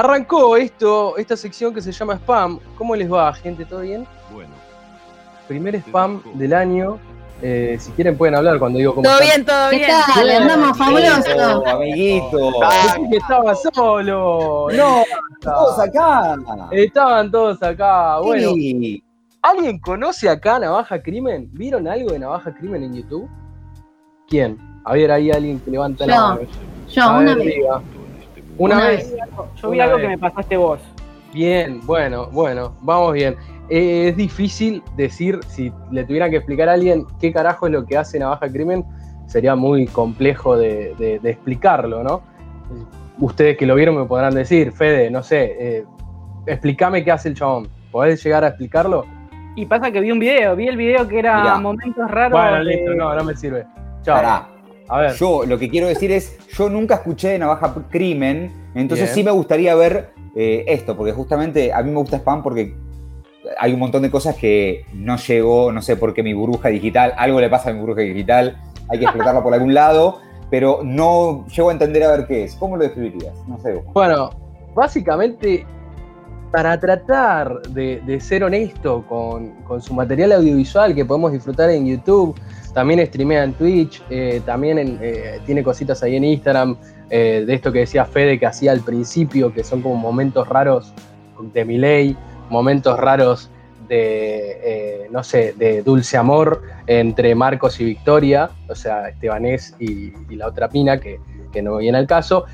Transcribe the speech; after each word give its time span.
arrancó 0.00 0.56
esto, 0.56 1.16
esta 1.16 1.36
sección 1.36 1.72
que 1.72 1.80
se 1.80 1.90
llama 1.90 2.14
Spam. 2.16 2.58
¿Cómo 2.76 2.94
les 2.94 3.10
va, 3.12 3.32
gente? 3.32 3.64
¿Todo 3.64 3.80
bien? 3.80 4.06
Bueno. 4.32 4.50
Primer 5.48 5.74
spam 5.76 6.20
del 6.34 6.52
año. 6.52 6.98
Eh, 7.42 7.76
si 7.78 7.92
quieren 7.92 8.16
pueden 8.16 8.34
hablar 8.34 8.58
cuando 8.58 8.78
digo 8.78 8.94
cómo 8.94 9.02
Todo 9.04 9.20
están. 9.20 9.28
bien, 9.28 9.44
todo 9.46 9.70
¿Qué 9.70 9.76
bien. 9.76 9.90
tal? 10.14 10.30
Andamos 10.30 10.78
fabuloso. 10.78 11.66
amiguito. 11.66 12.38
Pensé 12.60 13.08
que 13.10 13.16
estaba 13.18 13.54
solo. 13.54 14.68
No, 14.72 15.02
todos 15.40 15.78
acá. 15.78 16.34
Estaban 16.72 17.30
todos 17.30 17.62
acá. 17.62 18.18
Bueno, 18.20 18.52
Sí. 18.54 19.02
¿alguien 19.42 19.78
conoce 19.78 20.28
acá 20.28 20.58
Navaja 20.58 21.00
Crimen? 21.02 21.48
¿Vieron 21.52 21.86
algo 21.88 22.10
de 22.12 22.18
Navaja 22.18 22.52
Crimen 22.54 22.82
en 22.82 22.94
YouTube? 22.96 23.28
¿Quién? 24.28 24.58
A 24.84 24.92
ver, 24.94 25.10
ahí 25.10 25.30
alguien 25.30 25.60
que 25.60 25.70
levanta 25.70 26.06
la 26.06 26.20
mano. 26.20 26.40
Yo, 26.88 27.02
A 27.02 27.18
una 27.18 27.34
ver, 27.34 27.44
vez. 27.44 27.54
diga. 27.54 27.80
Una, 28.58 28.76
Una 28.76 28.86
vez. 28.88 29.14
Yo 29.56 29.70
vi 29.70 29.80
algo 29.80 29.96
vez. 29.96 30.02
que 30.04 30.08
me 30.08 30.18
pasaste 30.18 30.56
vos. 30.56 30.80
Bien, 31.32 31.80
bueno, 31.84 32.28
bueno, 32.32 32.74
vamos 32.82 33.12
bien. 33.12 33.36
Eh, 33.68 34.08
es 34.08 34.16
difícil 34.16 34.82
decir, 34.96 35.40
si 35.48 35.72
le 35.90 36.04
tuviera 36.04 36.30
que 36.30 36.36
explicar 36.36 36.68
a 36.68 36.72
alguien 36.74 37.04
qué 37.20 37.32
carajo 37.32 37.66
es 37.66 37.72
lo 37.72 37.84
que 37.84 37.96
hace 37.98 38.18
Navaja 38.18 38.48
Crimen, 38.50 38.84
sería 39.26 39.54
muy 39.56 39.86
complejo 39.86 40.56
de, 40.56 40.94
de- 40.98 41.18
de 41.18 41.30
explicarlo, 41.30 42.02
¿no? 42.02 42.22
Ustedes 43.18 43.56
que 43.56 43.66
lo 43.66 43.74
vieron 43.74 43.96
me 43.98 44.04
podrán 44.04 44.34
decir, 44.34 44.72
Fede, 44.72 45.10
no 45.10 45.22
sé, 45.22 45.56
eh, 45.58 45.84
explícame 46.46 47.02
qué 47.04 47.10
hace 47.12 47.28
el 47.30 47.34
chabón. 47.34 47.68
¿Podés 47.90 48.22
llegar 48.22 48.44
a 48.44 48.48
explicarlo? 48.48 49.04
Y 49.56 49.66
pasa 49.66 49.90
que 49.90 50.00
vi 50.00 50.12
un 50.12 50.18
video, 50.18 50.54
vi 50.54 50.68
el 50.68 50.76
video 50.76 51.08
que 51.08 51.18
era 51.18 51.40
Mirá. 51.40 51.58
momentos 51.58 52.10
raros. 52.10 52.38
Bueno, 52.40 52.56
de- 52.58 52.64
listo, 52.64 52.94
no, 52.94 53.14
no 53.14 53.24
me 53.24 53.34
sirve. 53.34 53.66
Chao. 54.02 54.16
Pará. 54.16 54.48
A 54.88 55.00
ver, 55.00 55.12
Yo 55.14 55.44
lo 55.44 55.58
que 55.58 55.68
quiero 55.68 55.88
decir 55.88 56.12
es, 56.12 56.38
yo 56.48 56.68
nunca 56.68 56.96
escuché 56.96 57.28
de 57.30 57.38
Navaja 57.38 57.74
Crimen, 57.90 58.52
entonces 58.74 59.06
Bien. 59.06 59.14
sí 59.14 59.24
me 59.24 59.30
gustaría 59.30 59.74
ver 59.74 60.10
eh, 60.34 60.64
esto, 60.68 60.96
porque 60.96 61.12
justamente 61.12 61.72
a 61.72 61.82
mí 61.82 61.90
me 61.90 61.98
gusta 61.98 62.18
Spam 62.18 62.42
porque 62.42 62.74
hay 63.58 63.72
un 63.72 63.80
montón 63.80 64.02
de 64.02 64.10
cosas 64.10 64.36
que 64.36 64.84
no 64.92 65.16
llegó, 65.16 65.72
no 65.72 65.82
sé 65.82 65.96
por 65.96 66.14
qué 66.14 66.22
mi 66.22 66.34
burbuja 66.34 66.68
digital, 66.68 67.14
algo 67.16 67.40
le 67.40 67.48
pasa 67.48 67.70
a 67.70 67.72
mi 67.72 67.80
burbuja 67.80 68.02
digital, 68.02 68.56
hay 68.88 68.98
que 68.98 69.04
explotarla 69.04 69.42
por 69.42 69.54
algún 69.54 69.74
lado, 69.74 70.20
pero 70.50 70.80
no 70.84 71.46
llego 71.48 71.70
a 71.70 71.72
entender 71.72 72.02
a 72.04 72.12
ver 72.16 72.26
qué 72.26 72.44
es. 72.44 72.54
¿Cómo 72.54 72.76
lo 72.76 72.84
describirías? 72.84 73.34
No 73.48 73.58
sé. 73.58 73.74
vos. 73.74 73.84
Bueno, 73.92 74.30
básicamente, 74.74 75.66
para 76.50 76.78
tratar 76.78 77.62
de, 77.68 78.20
ser 78.20 78.44
honesto 78.44 79.04
con, 79.06 79.54
su 79.80 79.94
material 79.94 80.32
audiovisual 80.32 80.94
que 80.94 81.04
podemos 81.04 81.32
disfrutar 81.32 81.70
en 81.70 81.86
YouTube, 81.86 82.38
también 82.72 83.04
streamea 83.06 83.44
en 83.44 83.54
Twitch, 83.54 84.02
eh, 84.10 84.40
también 84.44 84.78
en, 84.78 84.98
eh, 85.00 85.40
tiene 85.44 85.62
cositas 85.62 86.02
ahí 86.02 86.16
en 86.16 86.24
Instagram, 86.24 86.76
eh, 87.10 87.44
de 87.46 87.54
esto 87.54 87.72
que 87.72 87.80
decía 87.80 88.04
Fede 88.04 88.38
que 88.38 88.46
hacía 88.46 88.72
al 88.72 88.80
principio, 88.80 89.52
que 89.52 89.64
son 89.64 89.82
como 89.82 89.96
momentos 89.96 90.48
raros 90.48 90.92
de 91.52 91.64
Miley, 91.64 92.16
momentos 92.48 92.98
raros 92.98 93.50
de, 93.88 95.06
no 95.12 95.22
sé, 95.22 95.54
de 95.56 95.82
dulce 95.82 96.16
amor 96.16 96.62
entre 96.86 97.34
Marcos 97.34 97.80
y 97.80 97.84
Victoria, 97.84 98.50
o 98.68 98.74
sea, 98.74 99.08
Estebanés 99.08 99.76
y, 99.78 100.12
y 100.28 100.36
la 100.36 100.48
otra 100.48 100.68
pina, 100.68 100.98
que, 100.98 101.20
que 101.52 101.62
no 101.62 101.76
viene 101.76 101.98
al 101.98 102.06
caso, 102.06 102.46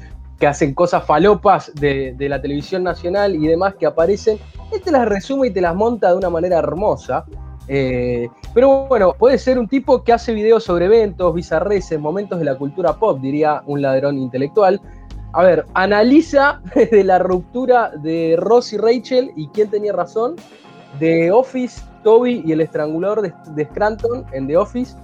que 0.43 0.48
hacen 0.48 0.75
cosas 0.75 1.07
falopas 1.07 1.73
de, 1.73 2.17
de 2.19 2.29
la 2.29 2.43
televisión 2.43 2.83
nacional 2.83 3.37
y 3.37 3.47
demás 3.47 3.77
que 3.79 3.87
aparecen, 3.87 4.41
él 4.73 4.81
te 4.83 4.91
las 4.91 5.07
resume 5.09 5.47
y 5.47 5.51
te 5.53 5.61
las 5.61 5.73
monta 5.73 6.11
de 6.11 6.17
una 6.17 6.31
manera 6.31 6.59
hermosa. 6.59 7.25
Eh, 7.69 8.29
pero 8.53 8.89
bueno, 8.89 9.12
puede 9.17 9.39
ser 9.39 9.57
un 9.57 9.69
tipo 9.69 10.03
que 10.03 10.12
hace 10.12 10.34
videos 10.34 10.65
sobre 10.65 10.87
eventos, 10.87 11.33
bizarreces, 11.33 12.01
momentos 12.01 12.41
de 12.41 12.45
la 12.45 12.59
cultura 12.59 12.95
pop, 12.95 13.21
diría 13.21 13.62
un 13.67 13.83
ladrón 13.83 14.19
intelectual. 14.19 14.81
A 15.33 15.45
ver, 15.45 15.65
analiza 15.75 16.61
desde 16.75 17.05
la 17.05 17.21
ruptura 17.21 17.93
de 18.03 18.34
Ross 18.37 18.73
y 18.73 18.79
Rachel 18.79 19.31
y 19.37 19.47
quién 19.47 19.71
tenía 19.71 19.93
razón, 19.93 20.34
de 20.99 21.31
Office, 21.31 21.83
Toby 22.03 22.43
y 22.45 22.51
el 22.51 22.62
estrangulador 22.62 23.23
de, 23.23 23.33
de 23.55 23.65
Scranton 23.67 24.25
en 24.33 24.49
The 24.49 24.56
Office, 24.56 24.97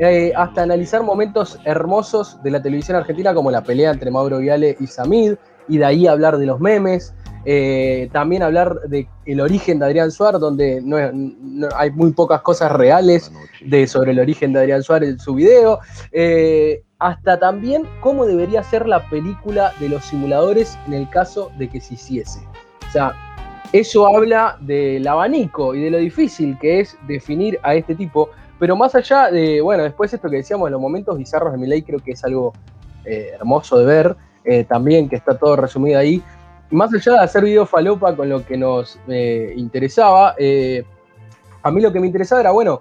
eh, 0.00 0.32
hasta 0.34 0.62
analizar 0.62 1.02
momentos 1.02 1.58
hermosos 1.66 2.42
de 2.42 2.50
la 2.50 2.62
televisión 2.62 2.96
argentina 2.96 3.34
como 3.34 3.50
la 3.50 3.62
pelea 3.62 3.90
entre 3.90 4.10
Mauro 4.10 4.38
Viale 4.38 4.74
y 4.80 4.86
Samid, 4.86 5.34
y 5.68 5.76
de 5.76 5.84
ahí 5.84 6.06
hablar 6.06 6.38
de 6.38 6.46
los 6.46 6.58
memes, 6.58 7.12
eh, 7.44 8.08
también 8.10 8.42
hablar 8.42 8.80
de 8.88 9.06
el 9.26 9.42
origen 9.42 9.78
de 9.78 9.84
Adrián 9.84 10.10
Suárez, 10.10 10.40
donde 10.40 10.80
no, 10.82 10.96
hay 11.76 11.90
muy 11.90 12.12
pocas 12.12 12.40
cosas 12.40 12.72
reales 12.72 13.30
de, 13.62 13.86
sobre 13.86 14.12
el 14.12 14.20
origen 14.20 14.54
de 14.54 14.60
Adrián 14.60 14.82
Suárez 14.82 15.10
en 15.10 15.18
su 15.18 15.34
video, 15.34 15.80
eh, 16.12 16.82
hasta 16.98 17.38
también 17.38 17.86
cómo 18.00 18.24
debería 18.24 18.62
ser 18.62 18.88
la 18.88 19.06
película 19.10 19.74
de 19.80 19.90
los 19.90 20.02
simuladores 20.06 20.78
en 20.86 20.94
el 20.94 21.10
caso 21.10 21.50
de 21.58 21.68
que 21.68 21.78
se 21.78 21.92
hiciese. 21.92 22.40
O 22.88 22.90
sea, 22.90 23.12
eso 23.74 24.06
habla 24.06 24.56
del 24.62 25.06
abanico 25.06 25.74
y 25.74 25.82
de 25.82 25.90
lo 25.90 25.98
difícil 25.98 26.58
que 26.58 26.80
es 26.80 26.96
definir 27.06 27.58
a 27.62 27.74
este 27.74 27.94
tipo, 27.94 28.30
pero 28.60 28.76
más 28.76 28.94
allá 28.94 29.30
de, 29.30 29.62
bueno, 29.62 29.82
después 29.82 30.12
esto 30.12 30.28
que 30.28 30.36
decíamos 30.36 30.66
de 30.66 30.72
los 30.72 30.80
momentos 30.80 31.16
bizarros 31.16 31.50
de 31.50 31.58
Milei, 31.58 31.80
creo 31.80 31.98
que 31.98 32.12
es 32.12 32.22
algo 32.22 32.52
eh, 33.06 33.30
hermoso 33.34 33.78
de 33.78 33.86
ver, 33.86 34.16
eh, 34.44 34.64
también 34.64 35.08
que 35.08 35.16
está 35.16 35.38
todo 35.38 35.56
resumido 35.56 35.98
ahí. 35.98 36.22
Más 36.70 36.92
allá 36.92 37.12
de 37.12 37.18
hacer 37.20 37.42
video 37.42 37.64
falopa 37.64 38.14
con 38.14 38.28
lo 38.28 38.44
que 38.44 38.58
nos 38.58 39.00
eh, 39.08 39.54
interesaba, 39.56 40.34
eh, 40.38 40.84
a 41.62 41.70
mí 41.70 41.80
lo 41.80 41.90
que 41.90 42.00
me 42.00 42.06
interesaba 42.06 42.42
era, 42.42 42.50
bueno, 42.50 42.78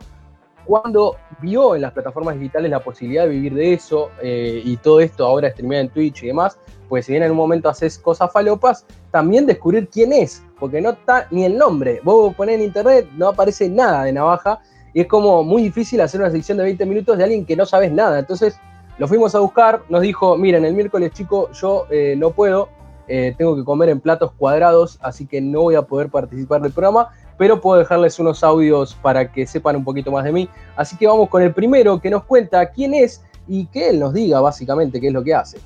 cuando 0.65 1.15
vio 1.41 1.75
en 1.75 1.81
las 1.81 1.93
plataformas 1.93 2.35
digitales 2.35 2.69
la 2.69 2.81
posibilidad 2.81 3.23
de 3.23 3.29
vivir 3.29 3.53
de 3.55 3.73
eso 3.73 4.11
y 4.21 4.77
todo 4.77 4.99
esto 4.99 5.25
ahora 5.25 5.49
streameado 5.49 5.85
en 5.85 5.89
Twitch 5.89 6.23
y 6.23 6.27
demás, 6.27 6.59
pues 6.87 7.05
si 7.05 7.13
bien 7.13 7.23
en 7.23 7.31
un 7.31 7.37
momento 7.37 7.69
haces 7.69 7.97
cosas 7.97 8.31
falopas, 8.31 8.85
también 9.09 9.47
descubrir 9.47 9.87
quién 9.87 10.13
es, 10.13 10.43
porque 10.59 10.79
no 10.79 10.91
está 10.91 11.25
ni 11.31 11.45
el 11.45 11.57
nombre. 11.57 12.01
Vos 12.03 12.35
ponés 12.35 12.55
en 12.55 12.61
internet, 12.63 13.09
no 13.15 13.29
aparece 13.29 13.67
nada 13.67 14.03
de 14.03 14.13
Navaja 14.13 14.59
y 14.93 15.01
es 15.01 15.07
como 15.07 15.43
muy 15.43 15.63
difícil 15.63 16.01
hacer 16.01 16.21
una 16.21 16.31
sección 16.31 16.57
de 16.57 16.63
20 16.63 16.85
minutos 16.85 17.17
de 17.17 17.23
alguien 17.23 17.45
que 17.45 17.55
no 17.55 17.65
sabes 17.65 17.91
nada. 17.91 18.19
Entonces 18.19 18.59
lo 18.97 19.07
fuimos 19.07 19.33
a 19.35 19.39
buscar, 19.39 19.83
nos 19.89 20.01
dijo, 20.01 20.37
miren, 20.37 20.65
el 20.65 20.73
miércoles 20.73 21.11
chico 21.13 21.49
yo 21.51 21.85
eh, 21.89 22.15
no 22.17 22.31
puedo, 22.31 22.69
eh, 23.07 23.33
tengo 23.37 23.55
que 23.55 23.63
comer 23.63 23.89
en 23.89 23.99
platos 23.99 24.31
cuadrados, 24.33 24.99
así 25.01 25.25
que 25.25 25.39
no 25.41 25.61
voy 25.61 25.75
a 25.75 25.83
poder 25.83 26.09
participar 26.09 26.61
del 26.61 26.73
programa, 26.73 27.09
pero 27.37 27.61
puedo 27.61 27.79
dejarles 27.79 28.19
unos 28.19 28.43
audios 28.43 28.95
para 28.95 29.31
que 29.31 29.47
sepan 29.47 29.77
un 29.77 29.83
poquito 29.83 30.11
más 30.11 30.25
de 30.25 30.31
mí. 30.31 30.49
Así 30.75 30.97
que 30.97 31.07
vamos 31.07 31.29
con 31.29 31.41
el 31.41 31.53
primero 31.53 32.01
que 32.01 32.09
nos 32.09 32.25
cuenta 32.25 32.69
quién 32.71 32.93
es 32.93 33.23
y 33.47 33.67
que 33.67 33.89
él 33.89 33.99
nos 33.99 34.13
diga 34.13 34.41
básicamente 34.41 34.99
qué 34.99 35.07
es 35.07 35.13
lo 35.13 35.23
que 35.23 35.33
hace. 35.33 35.59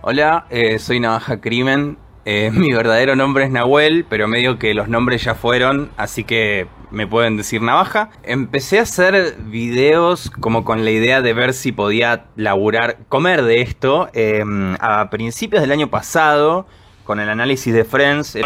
Hola, 0.00 0.46
eh, 0.50 0.78
soy 0.78 0.98
Navaja 0.98 1.40
Crimen. 1.40 1.98
Mi 2.24 2.72
verdadero 2.72 3.16
nombre 3.16 3.44
es 3.44 3.50
Nahuel, 3.50 4.06
pero 4.08 4.28
medio 4.28 4.56
que 4.58 4.74
los 4.74 4.88
nombres 4.88 5.24
ya 5.24 5.34
fueron, 5.34 5.90
así 5.96 6.22
que 6.22 6.68
me 6.92 7.06
pueden 7.06 7.36
decir 7.36 7.62
Navaja. 7.62 8.10
Empecé 8.22 8.78
a 8.78 8.82
hacer 8.82 9.36
videos 9.38 10.30
como 10.30 10.64
con 10.64 10.84
la 10.84 10.90
idea 10.90 11.22
de 11.22 11.32
ver 11.32 11.54
si 11.54 11.72
podía 11.72 12.26
laburar, 12.36 12.98
comer 13.08 13.42
de 13.42 13.62
esto 13.62 14.08
eh, 14.12 14.44
a 14.80 15.10
principios 15.10 15.62
del 15.62 15.72
año 15.72 15.88
pasado, 15.88 16.66
con 17.04 17.18
el 17.18 17.28
análisis 17.28 17.74
de 17.74 17.84
Friends. 17.84 18.36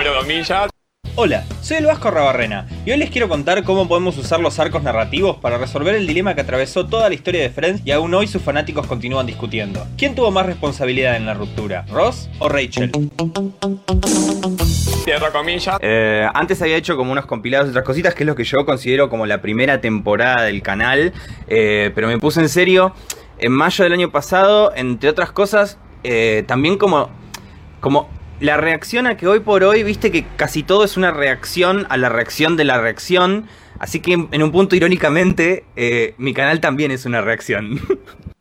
Hola, 1.18 1.44
soy 1.62 1.78
el 1.78 1.86
Vasco 1.86 2.10
Rabarrena 2.10 2.68
y 2.84 2.90
hoy 2.90 2.98
les 2.98 3.08
quiero 3.08 3.26
contar 3.26 3.64
cómo 3.64 3.88
podemos 3.88 4.18
usar 4.18 4.38
los 4.38 4.58
arcos 4.58 4.82
narrativos 4.82 5.38
para 5.38 5.56
resolver 5.56 5.94
el 5.94 6.06
dilema 6.06 6.34
que 6.34 6.42
atravesó 6.42 6.88
toda 6.88 7.08
la 7.08 7.14
historia 7.14 7.40
de 7.40 7.48
Friends 7.48 7.80
y 7.86 7.90
aún 7.90 8.12
hoy 8.12 8.26
sus 8.26 8.42
fanáticos 8.42 8.86
continúan 8.86 9.24
discutiendo. 9.24 9.86
¿Quién 9.96 10.14
tuvo 10.14 10.30
más 10.30 10.44
responsabilidad 10.44 11.16
en 11.16 11.24
la 11.24 11.32
ruptura, 11.32 11.86
Ross 11.90 12.28
o 12.38 12.50
Rachel? 12.50 12.92
Eh, 15.80 16.28
antes 16.34 16.60
había 16.60 16.76
hecho 16.76 16.98
como 16.98 17.12
unos 17.12 17.24
compilados 17.24 17.68
de 17.68 17.70
otras 17.70 17.86
cositas, 17.86 18.14
que 18.14 18.24
es 18.24 18.26
lo 18.26 18.34
que 18.34 18.44
yo 18.44 18.66
considero 18.66 19.08
como 19.08 19.24
la 19.24 19.40
primera 19.40 19.80
temporada 19.80 20.42
del 20.42 20.60
canal. 20.60 21.14
eh, 21.48 21.92
pero 21.94 22.08
me 22.08 22.18
puse 22.18 22.40
en 22.40 22.50
serio 22.50 22.92
en 23.38 23.52
mayo 23.52 23.84
del 23.84 23.94
año 23.94 24.10
pasado, 24.10 24.70
entre 24.76 25.08
otras 25.08 25.32
cosas, 25.32 25.78
eh, 26.04 26.44
también 26.46 26.76
como, 26.76 27.08
como 27.80 28.10
la 28.40 28.56
reacción 28.56 29.06
a 29.06 29.16
que 29.16 29.26
hoy 29.26 29.40
por 29.40 29.64
hoy, 29.64 29.82
viste 29.82 30.10
que 30.10 30.26
casi 30.36 30.62
todo 30.62 30.84
es 30.84 30.96
una 30.96 31.10
reacción 31.10 31.86
a 31.88 31.96
la 31.96 32.08
reacción 32.08 32.56
de 32.56 32.64
la 32.64 32.80
reacción. 32.80 33.46
Así 33.78 34.00
que 34.00 34.12
en 34.30 34.42
un 34.42 34.52
punto, 34.52 34.76
irónicamente, 34.76 35.64
eh, 35.76 36.14
mi 36.18 36.34
canal 36.34 36.60
también 36.60 36.90
es 36.90 37.06
una 37.06 37.20
reacción. 37.20 37.80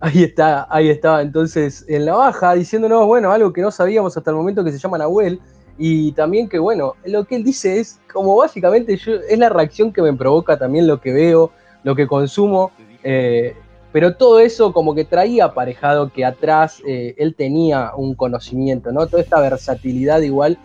Ahí 0.00 0.22
está, 0.22 0.66
ahí 0.68 0.90
estaba 0.90 1.22
entonces 1.22 1.86
en 1.88 2.04
la 2.04 2.14
baja 2.14 2.52
diciéndonos, 2.52 3.06
bueno, 3.06 3.32
algo 3.32 3.54
que 3.54 3.62
no 3.62 3.70
sabíamos 3.70 4.14
hasta 4.14 4.30
el 4.32 4.36
momento 4.36 4.62
que 4.62 4.70
se 4.70 4.78
llama 4.78 4.98
Nahuel 4.98 5.40
y 5.78 6.12
también 6.12 6.46
que, 6.46 6.58
bueno, 6.58 6.92
lo 7.06 7.24
que 7.24 7.36
él 7.36 7.44
dice 7.44 7.80
es 7.80 7.98
como 8.12 8.36
básicamente 8.36 8.98
yo, 8.98 9.14
es 9.14 9.38
la 9.38 9.48
reacción 9.48 9.94
que 9.94 10.02
me 10.02 10.12
provoca 10.12 10.58
también 10.58 10.86
lo 10.86 11.00
que 11.00 11.10
veo, 11.10 11.52
lo 11.84 11.96
que 11.96 12.06
consumo, 12.06 12.70
eh, 13.02 13.56
pero 13.94 14.16
todo 14.16 14.40
eso 14.40 14.72
como 14.72 14.92
que 14.92 15.04
traía 15.04 15.44
aparejado 15.44 16.12
que 16.12 16.24
atrás 16.24 16.82
eh, 16.84 17.14
él 17.16 17.36
tenía 17.36 17.92
un 17.96 18.16
conocimiento, 18.16 18.90
¿no? 18.90 19.06
Toda 19.06 19.22
esta 19.22 19.38
versatilidad 19.38 20.20
igual 20.22 20.58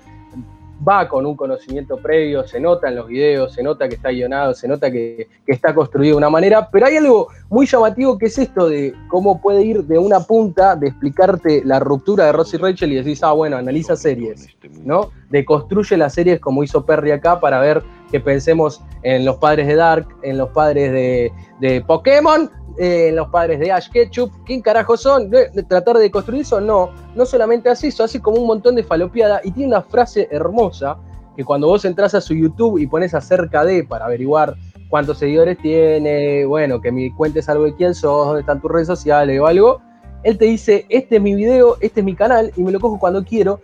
va 0.86 1.08
con 1.08 1.28
un 1.28 1.36
conocimiento 1.36 1.98
previo, 1.98 2.48
se 2.48 2.60
nota 2.60 2.90
en 2.90 2.96
los 2.96 3.08
videos, 3.08 3.54
se 3.54 3.62
nota 3.62 3.88
que 3.88 3.94
está 3.94 4.10
guionado, 4.10 4.56
se 4.56 4.68
nota 4.68 4.90
que, 4.90 5.28
que 5.46 5.52
está 5.52 5.76
construido 5.76 6.14
de 6.14 6.18
una 6.18 6.32
manera, 6.32 6.72
pero 6.72 6.88
hay 6.88 6.98
algo 6.98 7.28
muy 7.52 7.68
llamativo 7.68 8.18
que 8.18 8.26
es 8.26 8.38
esto 8.40 8.68
de 8.68 8.96
cómo 9.10 9.40
puede 9.40 9.62
ir 9.62 9.84
de 9.84 10.00
una 10.00 10.22
punta 10.22 10.76
de 10.76 10.88
explicarte 10.88 11.62
la 11.64 11.80
ruptura 11.80 12.26
de 12.26 12.32
Ross 12.32 12.56
y 12.56 12.58
Rachel 12.58 12.94
y 12.94 12.96
decís, 12.96 13.22
ah, 13.22 13.34
bueno, 13.34 13.58
analiza 13.58 13.96
series, 13.96 14.48
¿no? 14.84 15.12
De 15.30 15.46
construye 15.46 15.96
las 15.96 16.14
series 16.14 16.40
como 16.40 16.64
hizo 16.64 16.86
Perry 16.86 17.12
acá 17.12 17.40
para 17.40 17.60
ver 17.60 17.84
que 18.12 18.20
pensemos 18.20 18.82
en 19.04 19.26
los 19.26 19.38
padres 19.38 19.68
de 19.68 19.76
Dark, 19.76 20.08
en 20.24 20.38
los 20.38 20.50
padres 20.50 20.92
de, 20.92 21.32
de 21.60 21.82
Pokémon, 21.82 22.50
eh, 22.78 23.10
en 23.10 23.16
los 23.18 23.28
padres 23.28 23.60
de 23.60 23.72
Ash 23.72 23.90
Ketchup, 23.90 24.32
¿quién 24.46 24.62
carajo 24.62 24.96
son? 24.96 25.30
De 25.30 25.50
tratar 25.68 25.98
de 25.98 26.10
construir 26.10 26.42
eso, 26.42 26.62
no, 26.62 26.92
no 27.14 27.26
solamente 27.26 27.70
hace 27.70 27.90
eso, 27.90 28.04
hace 28.04 28.22
como 28.22 28.38
un 28.38 28.48
montón 28.48 28.76
de 28.76 28.84
falopiada 28.84 29.42
y 29.44 29.52
tiene 29.52 29.68
una 29.68 29.82
frase 29.82 30.28
hermosa 30.32 30.98
que 31.36 31.44
cuando 31.44 31.68
vos 31.68 31.86
entras 31.86 32.16
a 32.16 32.22
su 32.22 32.34
YouTube 32.34 32.78
y 32.80 32.88
pones 32.88 33.14
acerca 33.14 33.64
de 33.66 33.84
para 33.84 34.06
averiguar 34.06 34.56
cuántos 34.90 35.20
seguidores 35.20 35.58
tiene, 35.58 36.46
bueno, 36.46 36.82
que 36.82 36.92
me 36.92 37.14
cuentes 37.16 37.48
algo 37.50 37.66
de 37.66 37.76
quién 37.76 37.94
sos, 37.94 38.28
dónde 38.28 38.42
están 38.42 38.62
tus 38.62 38.72
redes 38.72 38.88
sociales 38.88 39.40
o 39.40 39.46
algo, 39.46 39.82
él 40.24 40.38
te 40.38 40.46
dice, 40.46 40.86
este 40.90 41.18
es 41.18 41.22
mi 41.22 41.36
video, 41.36 41.78
este 41.82 42.02
es 42.02 42.06
mi 42.06 42.16
canal 42.16 42.52
y 42.56 42.64
me 42.64 42.72
lo 42.72 42.80
cojo 42.80 43.00
cuando 43.00 43.24
quiero. 43.24 43.62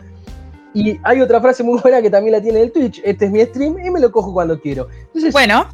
Y 0.75 1.00
hay 1.04 1.22
otra 1.22 1.39
frase 1.42 1.63
muy 1.63 1.80
buena 1.81 2.01
que 2.01 2.10
también 2.12 2.33
la 2.33 2.42
tiene 2.42 2.62
el 2.62 2.72
Twitch, 2.72 3.01
este 3.04 3.25
es 3.25 3.31
mi 3.31 3.42
stream 3.42 3.77
y 3.83 3.89
me 3.89 4.00
lo 4.01 4.12
cojo 4.12 4.33
cuando 4.33 4.60
quiero. 4.60 4.88
Entonces, 5.07 5.31
Bueno, 5.31 5.68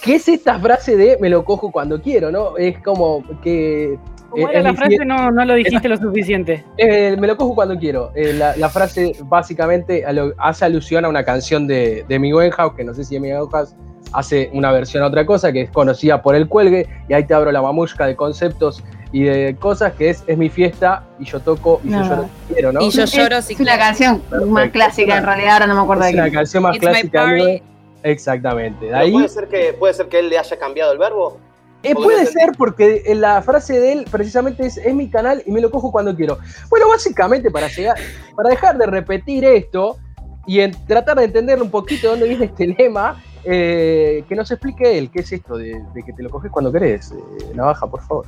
¿qué 0.00 0.14
es 0.14 0.28
esta 0.28 0.58
frase 0.60 0.96
de 0.96 1.18
me 1.20 1.28
lo 1.28 1.44
cojo 1.44 1.72
cuando 1.72 2.00
quiero, 2.00 2.30
no? 2.30 2.56
Es 2.56 2.78
como 2.82 3.22
que... 3.42 3.98
Como 4.30 4.46
eh, 4.48 4.50
era 4.52 4.62
la 4.62 4.74
frase, 4.74 5.04
no, 5.04 5.30
no 5.32 5.44
lo 5.44 5.54
dijiste 5.54 5.88
lo 5.88 5.96
suficiente. 5.96 6.64
eh, 6.78 7.16
me 7.18 7.26
lo 7.26 7.36
cojo 7.36 7.54
cuando 7.54 7.76
quiero. 7.76 8.12
Eh, 8.14 8.32
la, 8.32 8.56
la 8.56 8.68
frase 8.68 9.16
básicamente 9.24 10.04
hace 10.38 10.64
alusión 10.64 11.04
a 11.04 11.08
una 11.08 11.24
canción 11.24 11.66
de, 11.66 12.04
de 12.08 12.14
Amy 12.14 12.32
Winehouse, 12.32 12.74
que 12.76 12.84
no 12.84 12.94
sé 12.94 13.04
si 13.04 13.16
Amy 13.16 13.32
Winehouse 13.32 13.74
hace 14.12 14.50
una 14.52 14.70
versión 14.70 15.02
a 15.02 15.06
otra 15.06 15.26
cosa, 15.26 15.52
que 15.52 15.62
es 15.62 15.70
conocida 15.70 16.22
por 16.22 16.36
el 16.36 16.48
cuelgue, 16.48 16.86
y 17.08 17.12
ahí 17.14 17.24
te 17.26 17.34
abro 17.34 17.50
la 17.50 17.60
mamushka 17.60 18.06
de 18.06 18.14
conceptos 18.14 18.84
y 19.14 19.22
de 19.22 19.54
cosas, 19.56 19.92
que 19.92 20.10
es, 20.10 20.24
es 20.26 20.36
mi 20.36 20.48
fiesta, 20.50 21.04
y 21.20 21.24
yo 21.24 21.38
toco, 21.38 21.80
y 21.84 21.88
No. 21.88 22.02
yo 22.02 22.08
lloro 22.10 22.22
si 22.48 22.52
quiero, 22.54 22.72
¿no? 22.72 22.80
Y 22.82 22.90
yo 22.90 23.02
es, 23.04 23.12
lloro 23.12 23.42
si 23.42 23.52
es 23.54 23.60
una 23.60 23.70
quiero. 23.76 23.84
canción 23.84 24.22
más 24.50 24.70
clásica 24.70 25.16
en 25.18 25.24
realidad, 25.24 25.52
ahora 25.52 25.66
no 25.68 25.74
me 25.76 25.80
acuerdo 25.82 26.02
es 26.04 26.08
de 26.10 26.14
una 26.16 26.24
qué. 26.24 26.32
canción 26.32 26.62
más 26.64 26.74
It's 26.76 26.84
my 26.84 26.90
clásica. 27.08 27.60
Exactamente. 28.02 28.86
De 28.86 28.94
ahí, 28.94 29.12
puede, 29.12 29.28
ser 29.28 29.48
que, 29.48 29.72
puede 29.72 29.94
ser 29.94 30.08
que 30.08 30.18
él 30.18 30.28
le 30.28 30.38
haya 30.38 30.58
cambiado 30.58 30.92
el 30.92 30.98
verbo. 30.98 31.38
Eh, 31.84 31.94
puede 31.94 32.24
ser. 32.26 32.32
ser 32.32 32.52
porque 32.58 33.02
la 33.14 33.40
frase 33.42 33.78
de 33.78 33.92
él 33.92 34.04
precisamente 34.10 34.66
es, 34.66 34.78
es 34.78 34.94
mi 34.94 35.08
canal 35.08 35.42
y 35.46 35.52
me 35.52 35.60
lo 35.60 35.70
cojo 35.70 35.92
cuando 35.92 36.14
quiero. 36.16 36.38
Bueno, 36.68 36.88
básicamente 36.88 37.50
para 37.50 37.68
llegar, 37.68 37.96
para 38.36 38.50
dejar 38.50 38.76
de 38.78 38.86
repetir 38.86 39.44
esto 39.44 39.96
y 40.46 40.60
en- 40.60 40.72
tratar 40.86 41.18
de 41.18 41.24
entender 41.24 41.62
un 41.62 41.70
poquito 41.70 42.08
de 42.08 42.10
dónde 42.12 42.28
viene 42.28 42.46
este 42.46 42.66
lema, 42.66 43.22
eh, 43.44 44.24
que 44.28 44.34
nos 44.34 44.50
explique 44.50 44.98
él, 44.98 45.10
qué 45.10 45.20
es 45.20 45.32
esto 45.32 45.56
de, 45.56 45.80
de 45.94 46.02
que 46.02 46.12
te 46.12 46.22
lo 46.22 46.30
coges 46.30 46.50
cuando 46.50 46.72
querés. 46.72 47.12
Eh, 47.12 47.52
Navaja, 47.54 47.86
por 47.86 48.02
favor. 48.02 48.26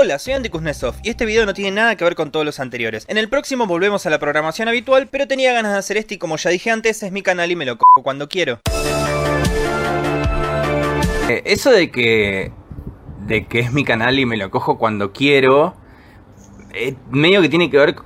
Hola, 0.00 0.20
soy 0.20 0.34
Andy 0.34 0.48
Kuznetsov 0.48 0.94
y 1.02 1.10
este 1.10 1.26
video 1.26 1.44
no 1.44 1.54
tiene 1.54 1.72
nada 1.72 1.96
que 1.96 2.04
ver 2.04 2.14
con 2.14 2.30
todos 2.30 2.46
los 2.46 2.60
anteriores. 2.60 3.04
En 3.08 3.18
el 3.18 3.28
próximo 3.28 3.66
volvemos 3.66 4.06
a 4.06 4.10
la 4.10 4.20
programación 4.20 4.68
habitual, 4.68 5.08
pero 5.10 5.26
tenía 5.26 5.52
ganas 5.52 5.72
de 5.72 5.78
hacer 5.78 5.96
este 5.96 6.14
y 6.14 6.18
como 6.18 6.36
ya 6.36 6.50
dije 6.50 6.70
antes, 6.70 7.02
es 7.02 7.10
mi 7.10 7.20
canal 7.20 7.50
y 7.50 7.56
me 7.56 7.66
lo 7.66 7.76
cojo 7.78 8.04
cuando 8.04 8.28
quiero. 8.28 8.60
Eh, 11.28 11.42
eso 11.46 11.72
de 11.72 11.90
que. 11.90 12.52
de 13.26 13.48
que 13.48 13.58
es 13.58 13.72
mi 13.72 13.82
canal 13.82 14.20
y 14.20 14.24
me 14.24 14.36
lo 14.36 14.52
cojo 14.52 14.78
cuando 14.78 15.12
quiero. 15.12 15.74
eh, 16.74 16.94
medio 17.10 17.42
que 17.42 17.48
tiene 17.48 17.68
que 17.68 17.78
ver 17.78 17.96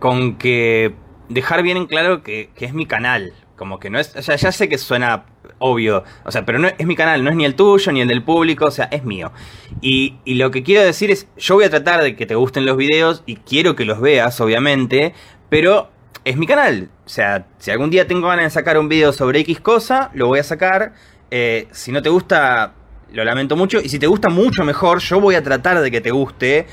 con 0.00 0.38
que. 0.38 0.92
dejar 1.28 1.62
bien 1.62 1.76
en 1.76 1.86
claro 1.86 2.24
que, 2.24 2.50
que 2.56 2.64
es 2.64 2.74
mi 2.74 2.84
canal. 2.84 3.32
Como 3.54 3.78
que 3.78 3.90
no 3.90 4.00
es. 4.00 4.08
Sea, 4.08 4.34
ya 4.34 4.50
sé 4.50 4.68
que 4.68 4.76
suena 4.76 5.26
obvio. 5.58 6.04
O 6.24 6.32
sea, 6.32 6.44
pero 6.44 6.58
no 6.58 6.68
es 6.68 6.86
mi 6.86 6.96
canal, 6.96 7.24
no 7.24 7.30
es 7.30 7.36
ni 7.36 7.44
el 7.44 7.54
tuyo 7.54 7.92
ni 7.92 8.00
el 8.00 8.08
del 8.08 8.22
público. 8.22 8.66
O 8.66 8.70
sea, 8.70 8.86
es 8.86 9.04
mío. 9.04 9.32
Y, 9.80 10.16
lo 10.26 10.50
que 10.50 10.62
quiero 10.62 10.84
decir 10.84 11.10
es. 11.10 11.28
Yo 11.36 11.54
voy 11.54 11.64
a 11.64 11.70
tratar 11.70 12.02
de 12.02 12.16
que 12.16 12.26
te 12.26 12.34
gusten 12.34 12.66
los 12.66 12.76
videos 12.76 13.22
y 13.26 13.36
quiero 13.36 13.76
que 13.76 13.84
los 13.84 14.00
veas, 14.00 14.40
obviamente. 14.40 15.14
Pero 15.48 15.90
es 16.24 16.36
mi 16.36 16.46
canal. 16.46 16.90
O 17.04 17.08
sea, 17.08 17.46
si 17.58 17.70
algún 17.70 17.90
día 17.90 18.06
tengo 18.06 18.28
ganas 18.28 18.46
de 18.46 18.50
sacar 18.50 18.78
un 18.78 18.88
video 18.88 19.12
sobre 19.12 19.40
X 19.40 19.60
cosa, 19.60 20.10
lo 20.14 20.26
voy 20.26 20.40
a 20.40 20.44
sacar. 20.44 20.94
Eh, 21.30 21.68
si 21.72 21.92
no 21.92 22.02
te 22.02 22.08
gusta, 22.08 22.74
lo 23.12 23.24
lamento 23.24 23.56
mucho. 23.56 23.80
Y 23.80 23.88
si 23.88 23.98
te 23.98 24.06
gusta 24.06 24.28
mucho 24.28 24.64
mejor, 24.64 25.00
yo 25.00 25.20
voy 25.20 25.34
a 25.34 25.42
tratar 25.42 25.80
de 25.80 25.90
que 25.90 26.00
te 26.00 26.10
guste. 26.10 26.66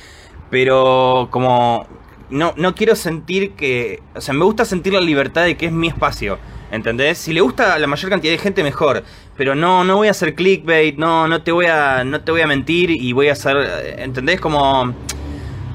Pero 0.49 1.29
como 1.31 1.87
no, 2.29 2.53
no 2.57 2.75
quiero 2.75 2.95
sentir 2.95 3.53
que... 3.53 4.01
O 4.15 4.21
sea, 4.21 4.33
me 4.33 4.43
gusta 4.43 4.65
sentir 4.65 4.93
la 4.93 5.01
libertad 5.01 5.43
de 5.43 5.55
que 5.55 5.67
es 5.67 5.71
mi 5.71 5.87
espacio. 5.87 6.37
¿Entendés? 6.73 7.19
Si 7.19 7.33
le 7.33 7.41
gusta 7.41 7.75
a 7.75 7.79
la 7.79 7.85
mayor 7.85 8.09
cantidad 8.09 8.33
de 8.33 8.39
gente, 8.39 8.63
mejor. 8.63 9.03
Pero 9.37 9.53
no, 9.53 9.83
no 9.83 9.97
voy 9.97 10.07
a 10.07 10.11
hacer 10.11 10.33
clickbait, 10.33 10.97
no, 10.97 11.27
no 11.27 11.43
te 11.43 11.51
voy 11.51 11.67
a. 11.67 12.03
no 12.03 12.21
te 12.21 12.31
voy 12.31 12.41
a 12.41 12.47
mentir 12.47 12.89
y 12.89 13.13
voy 13.13 13.29
a 13.29 13.33
hacer. 13.33 13.55
eh, 13.57 13.95
¿Entendés? 13.99 14.41
Como. 14.41 14.89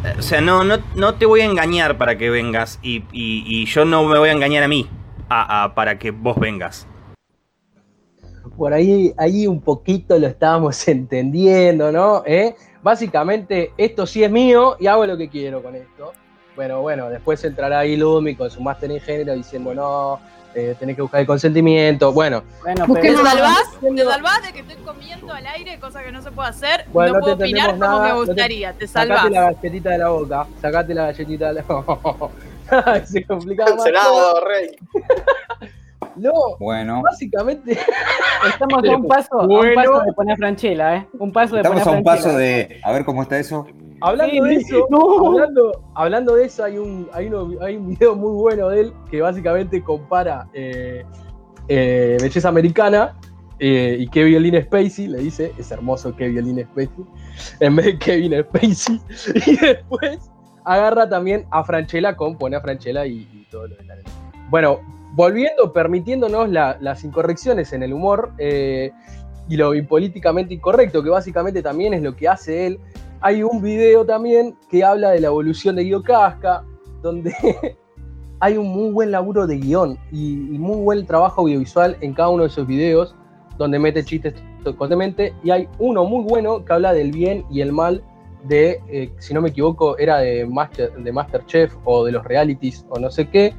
eh, 0.05 0.15
O 0.19 0.23
sea, 0.23 0.41
no, 0.41 0.65
no, 0.65 0.79
no 0.97 1.15
te 1.15 1.25
voy 1.25 1.41
a 1.43 1.45
engañar 1.45 1.97
para 1.99 2.19
que 2.19 2.31
vengas. 2.31 2.81
Y, 2.83 3.05
y- 3.13 3.45
y 3.47 3.67
yo 3.67 3.85
no 3.85 4.03
me 4.05 4.19
voy 4.19 4.29
a 4.29 4.33
engañar 4.33 4.65
a 4.65 4.69
mí. 4.69 4.89
a- 5.31 5.73
para 5.75 5.99
que 5.99 6.11
vos 6.11 6.37
vengas. 6.39 6.87
Por 8.57 8.73
ahí, 8.73 9.13
ahí 9.19 9.47
un 9.47 9.61
poquito 9.61 10.19
lo 10.19 10.27
estábamos 10.27 10.89
entendiendo, 10.89 11.93
¿no? 11.93 12.23
¿Eh? 12.27 12.55
Básicamente, 12.83 13.73
esto 13.77 14.07
sí 14.07 14.25
es 14.25 14.31
mío 14.31 14.77
y 14.81 14.87
hago 14.87 15.07
lo 15.07 15.17
que 15.17 15.29
quiero 15.29 15.63
con 15.63 15.75
esto. 15.77 16.13
Bueno, 16.57 16.81
bueno, 16.81 17.09
después 17.09 17.45
entrará 17.45 17.81
ahí 17.81 17.97
Lumi 17.97 18.35
con 18.35 18.51
su 18.51 18.61
máster 18.61 18.91
en 18.91 19.01
género 19.01 19.35
diciendo, 19.35 19.75
no, 19.75 20.19
eh, 20.55 20.75
tenés 20.79 20.97
que 20.97 21.03
buscar 21.03 21.21
el 21.21 21.27
consentimiento. 21.27 22.13
Bueno, 22.13 22.43
Bueno, 22.63 22.87
Busquemos 22.87 23.21
pero 23.23 23.31
¿Te 23.35 23.39
salvás? 23.43 23.81
¿Te 23.81 24.05
salvás 24.05 24.43
de 24.47 24.53
que 24.53 24.61
estoy 24.61 24.77
comiendo 24.85 25.33
al 25.33 25.47
aire, 25.47 25.79
cosa 25.79 26.03
que 26.03 26.11
no 26.13 26.23
se 26.23 26.31
puede 26.31 26.49
hacer? 26.49 26.85
Bueno, 26.93 27.13
no 27.13 27.19
no 27.19 27.25
puedo 27.25 27.35
opinar 27.37 27.67
como 27.71 27.79
nada, 27.81 28.03
me 28.03 28.09
no 28.09 28.21
te- 28.23 28.27
gustaría. 28.27 28.73
Te, 28.73 28.87
salvás. 28.87 29.19
sacate 29.19 29.35
la 29.35 29.53
galletita 29.53 29.91
de 29.91 29.99
la 29.99 30.09
boca, 30.09 30.47
sacate 30.61 30.95
la 30.95 31.03
galletita 31.07 31.49
de 31.49 31.55
la 31.55 31.63
boca. 31.63 32.29
Se 33.07 33.25
complicaba 33.25 33.71
más. 33.71 33.77
Cancelado, 33.85 34.45
rey. 34.47 34.77
No, 36.17 36.33
Bueno, 36.59 37.01
básicamente, 37.03 37.79
estamos 38.49 38.83
a 38.85 38.97
un 38.97 39.07
paso, 39.09 39.41
a 39.41 39.43
un 39.45 39.49
Bueno. 39.49 39.75
paso 39.77 40.01
de 40.05 40.13
poner 40.15 40.37
Franchella, 40.37 40.97
¿eh? 40.97 41.07
Un 41.17 41.33
paso 41.33 41.55
de 41.55 41.61
estamos 41.63 41.81
a 41.81 41.85
poner 41.85 41.99
un 41.99 42.05
paso 42.05 42.37
de. 42.37 42.81
A 42.83 42.91
ver 42.91 43.05
cómo 43.05 43.23
está 43.23 43.39
eso. 43.39 43.69
Hablando 44.01 44.45
de 44.45 44.55
eso, 44.55 44.87
no. 44.91 45.27
hablando, 45.29 45.83
hablando 45.95 46.35
de 46.37 46.45
eso, 46.47 46.65
hay 46.65 46.79
un, 46.79 47.09
hay, 47.13 47.27
uno- 47.27 47.51
hay 47.61 47.77
un 47.77 47.89
video 47.89 48.15
muy 48.15 48.33
bueno 48.33 48.69
de 48.69 48.81
él 48.81 48.93
que 49.11 49.21
básicamente 49.21 49.83
compara 49.83 50.49
eh, 50.53 51.05
eh, 51.69 52.17
belleza 52.21 52.49
americana 52.49 53.17
eh, 53.59 53.97
y 53.99 54.09
qué 54.09 54.25
violín 54.25 54.61
Spacey, 54.63 55.09
le 55.09 55.19
dice, 55.19 55.53
es 55.59 55.71
hermoso 55.73 56.15
qué 56.17 56.29
violín 56.29 56.61
Spacey, 56.65 57.05
en 57.61 57.77
vez 57.77 57.87
de 57.87 57.99
Kevin 57.99 58.43
Spacey. 58.45 59.01
Y 59.47 59.57
después 59.57 60.31
agarra 60.65 61.09
también 61.09 61.47
a 61.51 61.65
Franchella 61.65 62.15
con, 62.17 62.37
pone 62.37 62.57
a 62.57 62.61
Franchella 62.61 63.05
y, 63.07 63.29
y 63.33 63.47
todo 63.51 63.67
lo 63.67 63.77
de 63.77 63.85
la 63.85 63.97
Bueno, 64.51 64.81
volviendo, 65.15 65.73
permitiéndonos 65.73 66.49
la- 66.51 66.77
las 66.81 67.03
incorrecciones 67.05 67.73
en 67.73 67.83
el 67.83 67.93
humor 67.93 68.33
eh, 68.39 68.93
y 69.49 69.57
lo 69.57 69.73
políticamente 69.89 70.55
incorrecto, 70.55 71.03
que 71.03 71.11
básicamente 71.11 71.63
también 71.63 71.95
es 71.95 72.03
lo 72.03 72.15
que 72.15 72.29
hace 72.29 72.67
él. 72.67 72.79
Hay 73.21 73.43
un 73.43 73.61
video 73.61 74.07
también 74.07 74.57
que 74.71 74.85
habla 74.85 75.11
de 75.11 75.21
la 75.21 75.27
evolución 75.27 75.75
de 75.75 75.83
Guido 75.83 76.03
Casca, 76.05 76.65
donde 77.03 77.35
hay 78.41 78.57
un 78.57 78.69
muy 78.69 78.93
buen 78.93 79.11
laburo 79.11 79.45
de 79.47 79.59
guion 79.59 79.99
y, 80.13 80.37
muy 80.37 80.77
buen 80.77 81.05
trabajo 81.05 81.41
audiovisual 81.41 81.97
en 82.01 82.15
cada 82.15 82.29
uno 82.29 82.45
de 82.45 82.49
esos 82.49 82.67
videos, 82.67 83.17
donde 83.57 83.81
mete 83.81 84.05
chistes 84.05 84.35
constantemente. 84.63 85.35
Y 85.43 85.51
hay 85.51 85.69
uno 85.81 86.05
muy 86.05 86.23
bueno 86.25 86.65
que 86.65 86.73
habla 86.73 86.93
del 86.93 87.11
bien 87.11 87.45
y 87.51 87.61
el 87.61 87.73
mal 87.73 88.05
de, 88.45 88.81
eh, 88.89 89.13
si 89.19 89.35
no 89.35 89.41
me 89.41 89.49
equivoco, 89.49 89.99
era 89.99 90.19
de, 90.19 90.47
Master, 90.47 90.93
de 90.93 91.11
Masterchef 91.13 91.75
o 91.85 92.05
de 92.05 92.13
los 92.13 92.25
realities 92.25 92.87
o 92.89 93.01
no 93.01 93.11
sé 93.11 93.29
qué, 93.29 93.53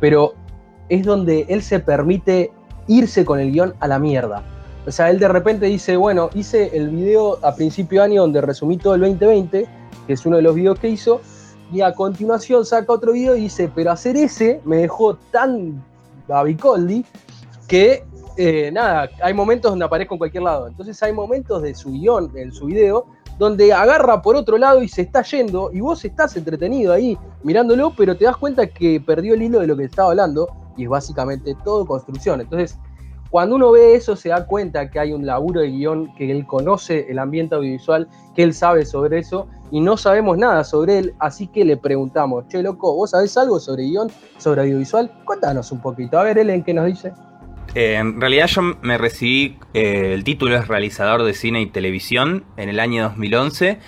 pero 0.00 0.32
es 0.88 1.04
donde 1.04 1.44
él 1.50 1.60
se 1.60 1.78
permite 1.78 2.52
irse 2.86 3.26
con 3.26 3.38
el 3.38 3.52
guion 3.52 3.74
a 3.80 3.88
la 3.88 3.98
mierda. 3.98 4.53
O 4.86 4.92
sea, 4.92 5.10
él 5.10 5.18
de 5.18 5.28
repente 5.28 5.66
dice, 5.66 5.96
bueno, 5.96 6.28
hice 6.34 6.76
el 6.76 6.90
video 6.90 7.38
a 7.42 7.54
principio 7.54 8.00
de 8.00 8.06
año 8.06 8.22
donde 8.22 8.40
resumí 8.42 8.76
todo 8.76 8.94
el 8.94 9.00
2020, 9.00 9.66
que 10.06 10.12
es 10.12 10.26
uno 10.26 10.36
de 10.36 10.42
los 10.42 10.54
videos 10.54 10.78
que 10.78 10.88
hizo, 10.88 11.22
y 11.72 11.80
a 11.80 11.94
continuación 11.94 12.66
saca 12.66 12.92
otro 12.92 13.12
video 13.12 13.34
y 13.34 13.42
dice, 13.42 13.70
pero 13.74 13.90
hacer 13.90 14.16
ese 14.16 14.60
me 14.64 14.76
dejó 14.78 15.16
tan 15.32 15.82
babicoldi 16.28 17.04
que, 17.66 18.04
eh, 18.36 18.70
nada, 18.72 19.08
hay 19.22 19.32
momentos 19.32 19.72
donde 19.72 19.86
aparezco 19.86 20.14
en 20.14 20.18
cualquier 20.18 20.42
lado. 20.42 20.68
Entonces 20.68 21.02
hay 21.02 21.12
momentos 21.12 21.62
de 21.62 21.74
su 21.74 21.90
guion, 21.90 22.30
en 22.36 22.52
su 22.52 22.66
video, 22.66 23.06
donde 23.38 23.72
agarra 23.72 24.20
por 24.20 24.36
otro 24.36 24.58
lado 24.58 24.82
y 24.82 24.88
se 24.88 25.02
está 25.02 25.22
yendo, 25.22 25.70
y 25.72 25.80
vos 25.80 26.04
estás 26.04 26.36
entretenido 26.36 26.92
ahí 26.92 27.18
mirándolo, 27.42 27.94
pero 27.96 28.16
te 28.16 28.26
das 28.26 28.36
cuenta 28.36 28.66
que 28.66 29.00
perdió 29.00 29.34
el 29.34 29.42
hilo 29.42 29.60
de 29.60 29.66
lo 29.66 29.76
que 29.76 29.84
estaba 29.84 30.10
hablando, 30.10 30.48
y 30.76 30.84
es 30.84 30.88
básicamente 30.90 31.56
todo 31.64 31.86
construcción. 31.86 32.42
Entonces, 32.42 32.78
cuando 33.34 33.56
uno 33.56 33.72
ve 33.72 33.96
eso, 33.96 34.14
se 34.14 34.28
da 34.28 34.46
cuenta 34.46 34.88
que 34.92 35.00
hay 35.00 35.12
un 35.12 35.26
laburo 35.26 35.60
de 35.60 35.68
guion, 35.68 36.14
que 36.14 36.30
él 36.30 36.46
conoce 36.46 37.06
el 37.08 37.18
ambiente 37.18 37.56
audiovisual, 37.56 38.06
que 38.32 38.44
él 38.44 38.54
sabe 38.54 38.86
sobre 38.86 39.18
eso, 39.18 39.48
y 39.72 39.80
no 39.80 39.96
sabemos 39.96 40.38
nada 40.38 40.62
sobre 40.62 40.98
él, 40.98 41.14
así 41.18 41.48
que 41.48 41.64
le 41.64 41.76
preguntamos, 41.76 42.46
che, 42.46 42.62
loco, 42.62 42.94
¿vos 42.94 43.10
sabés 43.10 43.36
algo 43.36 43.58
sobre 43.58 43.86
guion, 43.86 44.08
sobre 44.38 44.60
audiovisual? 44.60 45.10
Cuéntanos 45.24 45.72
un 45.72 45.82
poquito. 45.82 46.16
A 46.16 46.22
ver, 46.22 46.38
Ellen, 46.38 46.62
¿qué 46.62 46.74
nos 46.74 46.86
dice? 46.86 47.12
Eh, 47.74 47.96
en 47.96 48.20
realidad 48.20 48.46
yo 48.46 48.62
me 48.82 48.98
recibí, 48.98 49.58
eh, 49.72 50.12
el 50.14 50.22
título 50.22 50.56
es 50.56 50.68
realizador 50.68 51.24
de 51.24 51.34
cine 51.34 51.60
y 51.60 51.66
televisión 51.66 52.44
en 52.56 52.68
el 52.68 52.78
año 52.78 53.02
2011 53.02 53.80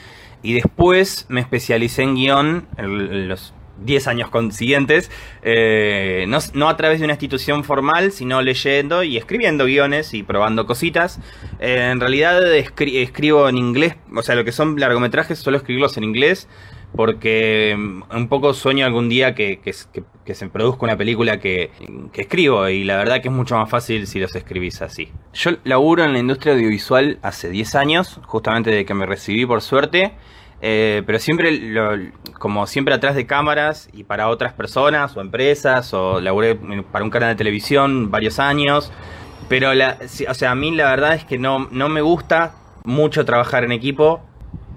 y 0.43 0.55
después 0.55 1.27
me 1.29 1.41
especialicé 1.41 2.03
en 2.03 2.17
guion 2.17 2.67
en, 2.79 2.85
en 2.85 3.29
los 3.29 3.55
10 3.85 4.07
años 4.09 4.31
consiguientes, 4.31 5.11
eh, 5.43 6.25
no, 6.29 6.39
no, 6.55 6.69
a 6.69 6.77
través 6.77 6.99
de 6.99 7.05
una 7.05 7.15
institución 7.15 7.65
formal, 7.65 8.13
sino 8.13 8.43
leyendo 8.43 9.03
y 9.03 9.17
escribiendo 9.17 9.65
guiones 9.65 10.15
y 10.15 10.23
probando 10.23 10.67
cositas. 10.67 11.21
Eh, 11.61 11.91
en 11.93 12.01
realidad 12.01 12.55
escri 12.55 12.99
escribo 12.99 13.49
en 13.49 13.59
inglés, 13.59 13.97
o 14.15 14.23
sea, 14.23 14.35
lo 14.35 14.45
que 14.45 14.53
son 14.53 14.79
largometrajes 14.79 15.39
suelo 15.39 15.59
escribirlos 15.59 15.97
en 15.97 16.05
inglés 16.05 16.49
porque 16.95 17.75
mm, 17.77 18.03
un 18.17 18.29
poco 18.29 18.55
sueño 18.55 18.87
algún 18.87 19.09
día 19.09 19.35
que, 19.35 19.61
que, 19.61 19.75
que, 20.25 20.35
se 20.35 20.49
produzca 20.49 20.85
una 20.85 20.97
película 20.97 21.39
que, 21.39 21.71
que, 22.13 22.23
escribo 22.23 22.69
y 22.69 22.85
la 22.85 22.97
verdad 22.97 23.21
que 23.21 23.29
es 23.29 23.35
mucho 23.35 23.57
más 23.57 23.69
fácil 23.69 24.07
si 24.07 24.19
los 24.19 24.35
escribís 24.35 24.83
así. 24.83 25.11
Yo 25.35 25.53
laburo 25.65 26.05
en 26.05 26.13
la 26.13 26.19
industria 26.19 26.55
audiovisual 26.55 27.19
hace 27.23 27.51
10 27.51 27.75
años, 27.75 28.21
justamente 28.25 28.71
de 28.71 28.85
que 28.85 28.95
me 28.95 29.07
recibí 29.07 29.47
por 29.47 29.61
suerte. 29.63 30.15
Eh, 30.61 31.03
pero 31.07 31.19
siempre, 31.19 31.53
lo, 31.53 31.91
como 32.39 32.67
siempre 32.67 32.95
atrás 32.95 33.15
de 33.15 33.27
cámaras 33.27 33.89
y 33.93 34.05
para 34.05 34.29
otras 34.29 34.53
personas 34.53 35.17
o 35.17 35.21
empresas, 35.21 35.93
o 35.93 36.21
laburé 36.21 36.57
para 36.91 37.05
un 37.05 37.11
canal 37.11 37.31
de 37.31 37.37
televisión 37.37 38.11
varios 38.11 38.39
años. 38.39 38.93
Pero, 39.49 39.75
la, 39.75 39.99
o 40.29 40.35
sea, 40.35 40.51
a 40.51 40.55
mí 40.55 40.71
la 40.73 40.91
verdad 40.91 41.15
es 41.15 41.25
que 41.25 41.39
no, 41.39 41.69
no 41.71 41.89
me 41.89 42.01
gusta 42.01 42.55
mucho 42.85 43.25
trabajar 43.25 43.65
en 43.65 43.73
equipo. 43.73 44.23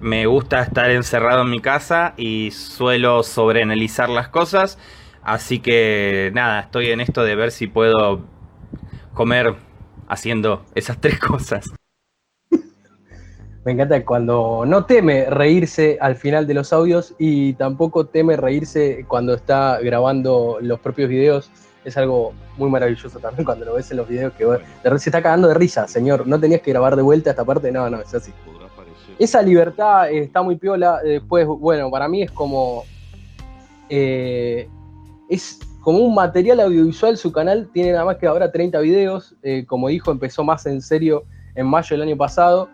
Me 0.00 0.26
gusta 0.26 0.62
estar 0.62 0.90
encerrado 0.90 1.42
en 1.42 1.50
mi 1.50 1.60
casa 1.60 2.14
y 2.16 2.50
suelo 2.52 3.22
sobreanalizar 3.22 4.08
las 4.08 4.28
cosas. 4.28 4.78
Así 5.22 5.60
que 5.60 6.30
nada, 6.34 6.60
estoy 6.60 6.90
en 6.90 7.00
esto 7.00 7.22
de 7.22 7.34
ver 7.36 7.50
si 7.50 7.66
puedo 7.66 8.24
comer 9.14 9.56
haciendo 10.08 10.64
esas 10.74 10.98
tres 11.00 11.18
cosas. 11.18 11.79
Me 13.64 13.72
encanta 13.72 14.02
cuando 14.06 14.64
no 14.66 14.86
teme 14.86 15.28
reírse 15.28 15.98
al 16.00 16.16
final 16.16 16.46
de 16.46 16.54
los 16.54 16.72
audios 16.72 17.14
y 17.18 17.52
tampoco 17.54 18.06
teme 18.06 18.36
reírse 18.36 19.04
cuando 19.06 19.34
está 19.34 19.78
grabando 19.80 20.58
los 20.62 20.80
propios 20.80 21.10
videos. 21.10 21.50
Es 21.84 21.98
algo 21.98 22.32
muy 22.56 22.70
maravilloso 22.70 23.18
también 23.18 23.44
cuando 23.46 23.66
lo 23.66 23.74
ves 23.74 23.90
en 23.90 23.98
los 23.98 24.08
videos 24.08 24.32
que 24.32 24.46
se 24.98 25.10
está 25.10 25.22
cagando 25.22 25.48
de 25.48 25.54
risa, 25.54 25.86
señor. 25.88 26.26
No 26.26 26.40
tenías 26.40 26.62
que 26.62 26.70
grabar 26.70 26.96
de 26.96 27.02
vuelta 27.02 27.30
esta 27.30 27.44
parte, 27.44 27.70
no, 27.70 27.90
no, 27.90 28.00
es 28.00 28.14
así. 28.14 28.32
Esa 29.18 29.42
libertad 29.42 30.10
está 30.10 30.40
muy 30.40 30.56
piola. 30.56 31.00
Después, 31.04 31.46
bueno, 31.46 31.90
para 31.90 32.08
mí 32.08 32.22
es 32.22 32.30
como. 32.30 32.84
Eh, 33.90 34.70
es 35.28 35.58
como 35.82 35.98
un 35.98 36.14
material 36.14 36.60
audiovisual. 36.60 37.18
Su 37.18 37.30
canal 37.30 37.68
tiene 37.74 37.92
nada 37.92 38.06
más 38.06 38.16
que 38.16 38.26
ahora 38.26 38.50
30 38.50 38.80
videos. 38.80 39.36
Eh, 39.42 39.66
como 39.66 39.88
dijo, 39.88 40.10
empezó 40.10 40.44
más 40.44 40.64
en 40.64 40.80
serio 40.80 41.24
en 41.54 41.66
mayo 41.66 41.94
del 41.94 42.08
año 42.08 42.16
pasado 42.16 42.70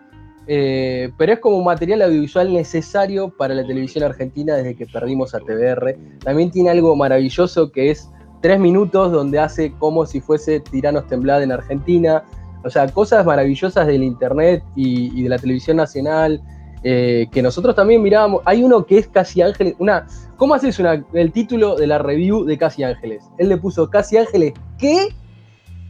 eh, 0.47 1.11
pero 1.17 1.33
es 1.33 1.39
como 1.39 1.61
material 1.61 2.01
audiovisual 2.01 2.53
necesario 2.53 3.29
para 3.29 3.53
la 3.53 3.67
televisión 3.67 4.05
argentina 4.05 4.55
desde 4.55 4.75
que 4.75 4.85
perdimos 4.85 5.35
a 5.35 5.39
TVR. 5.39 5.97
También 6.23 6.51
tiene 6.51 6.69
algo 6.69 6.95
maravilloso 6.95 7.71
que 7.71 7.91
es 7.91 8.09
tres 8.41 8.59
minutos 8.59 9.11
donde 9.11 9.39
hace 9.39 9.73
como 9.73 10.05
si 10.05 10.21
fuese 10.21 10.61
Tiranos 10.61 11.07
Temblada 11.07 11.43
en 11.43 11.51
Argentina. 11.51 12.23
O 12.63 12.69
sea, 12.69 12.87
cosas 12.87 13.25
maravillosas 13.25 13.87
del 13.87 14.03
internet 14.03 14.63
y, 14.75 15.23
de 15.23 15.29
la 15.29 15.37
televisión 15.37 15.77
nacional 15.77 16.41
eh, 16.83 17.27
que 17.31 17.41
nosotros 17.41 17.75
también 17.75 18.01
mirábamos. 18.01 18.41
Hay 18.45 18.63
uno 18.63 18.85
que 18.85 18.99
es 18.99 19.07
Casi 19.09 19.41
Ángeles. 19.41 19.75
Una, 19.79 20.07
¿Cómo 20.37 20.53
haces 20.53 20.79
el 21.13 21.31
título 21.31 21.75
de 21.75 21.87
la 21.87 21.97
review 21.97 22.45
de 22.45 22.57
Casi 22.57 22.83
Ángeles? 22.83 23.23
Él 23.37 23.49
le 23.49 23.57
puso 23.57 23.89
Casi 23.89 24.17
Ángeles, 24.17 24.53
¿qué? 24.77 25.09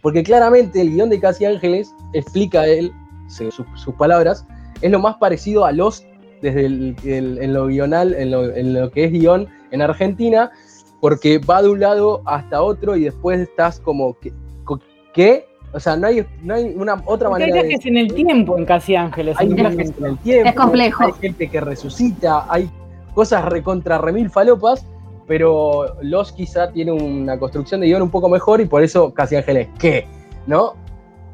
Porque 0.02 0.24
claramente 0.24 0.82
el 0.82 0.92
guion 0.92 1.10
de 1.10 1.20
Casi 1.20 1.46
Ángeles 1.46 1.94
explica 2.14 2.62
a 2.62 2.68
él 2.68 2.92
sus, 3.28 3.64
sus, 3.76 3.96
palabras, 3.96 4.46
es 4.82 4.92
lo 4.92 5.00
más 5.00 5.18
parecido 5.18 5.66
a 5.66 5.72
Lost 5.72 6.06
desde 6.42 6.66
el, 6.66 6.96
el, 7.04 7.38
en 7.40 7.54
lo 7.54 7.68
guional, 7.68 8.14
en 8.14 8.32
lo, 8.32 8.56
en 8.56 8.74
lo, 8.74 8.92
que 8.92 9.06
es 9.06 9.12
guion 9.12 9.48
en 9.72 9.82
Argentina, 9.82 10.52
porque 11.00 11.40
va 11.40 11.62
de 11.62 11.70
un 11.70 11.80
lado 11.80 12.22
hasta 12.26 12.62
otro 12.62 12.96
y 12.96 13.04
después 13.06 13.40
estás 13.40 13.80
como, 13.80 14.16
¿qué? 15.14 15.46
O 15.74 15.80
sea, 15.80 15.96
no 15.96 16.08
hay, 16.08 16.26
no 16.42 16.56
hay 16.56 16.74
una 16.76 16.94
otra 17.06 17.30
Porque 17.30 17.44
manera 17.46 17.62
hay 17.62 17.68
viajes 17.68 17.84
de... 17.84 17.90
en 17.90 17.98
el 17.98 18.14
tiempo 18.14 18.58
en 18.58 18.66
Casi 18.66 18.96
Ángeles. 18.96 19.36
Hay 19.38 19.54
viajes 19.54 19.94
en 19.98 20.06
el 20.06 20.18
tiempo. 20.20 20.50
Es 20.50 20.56
complejo. 20.56 21.04
Hay 21.04 21.14
gente 21.14 21.50
que 21.50 21.62
resucita, 21.62 22.46
hay 22.50 22.70
cosas 23.14 23.46
recontra 23.46 23.98
remil 23.98 24.30
falopas, 24.30 24.86
pero 25.28 25.98
Lost 26.02 26.36
quizá 26.36 26.72
tiene 26.72 26.92
una 26.92 27.38
construcción 27.38 27.82
de 27.82 27.88
guion 27.88 28.02
un 28.02 28.10
poco 28.10 28.30
mejor 28.30 28.62
y 28.62 28.66
por 28.66 28.82
eso 28.82 29.14
Casi 29.14 29.36
Ángeles, 29.36 29.68
¿qué? 29.78 30.08
¿No? 30.46 30.76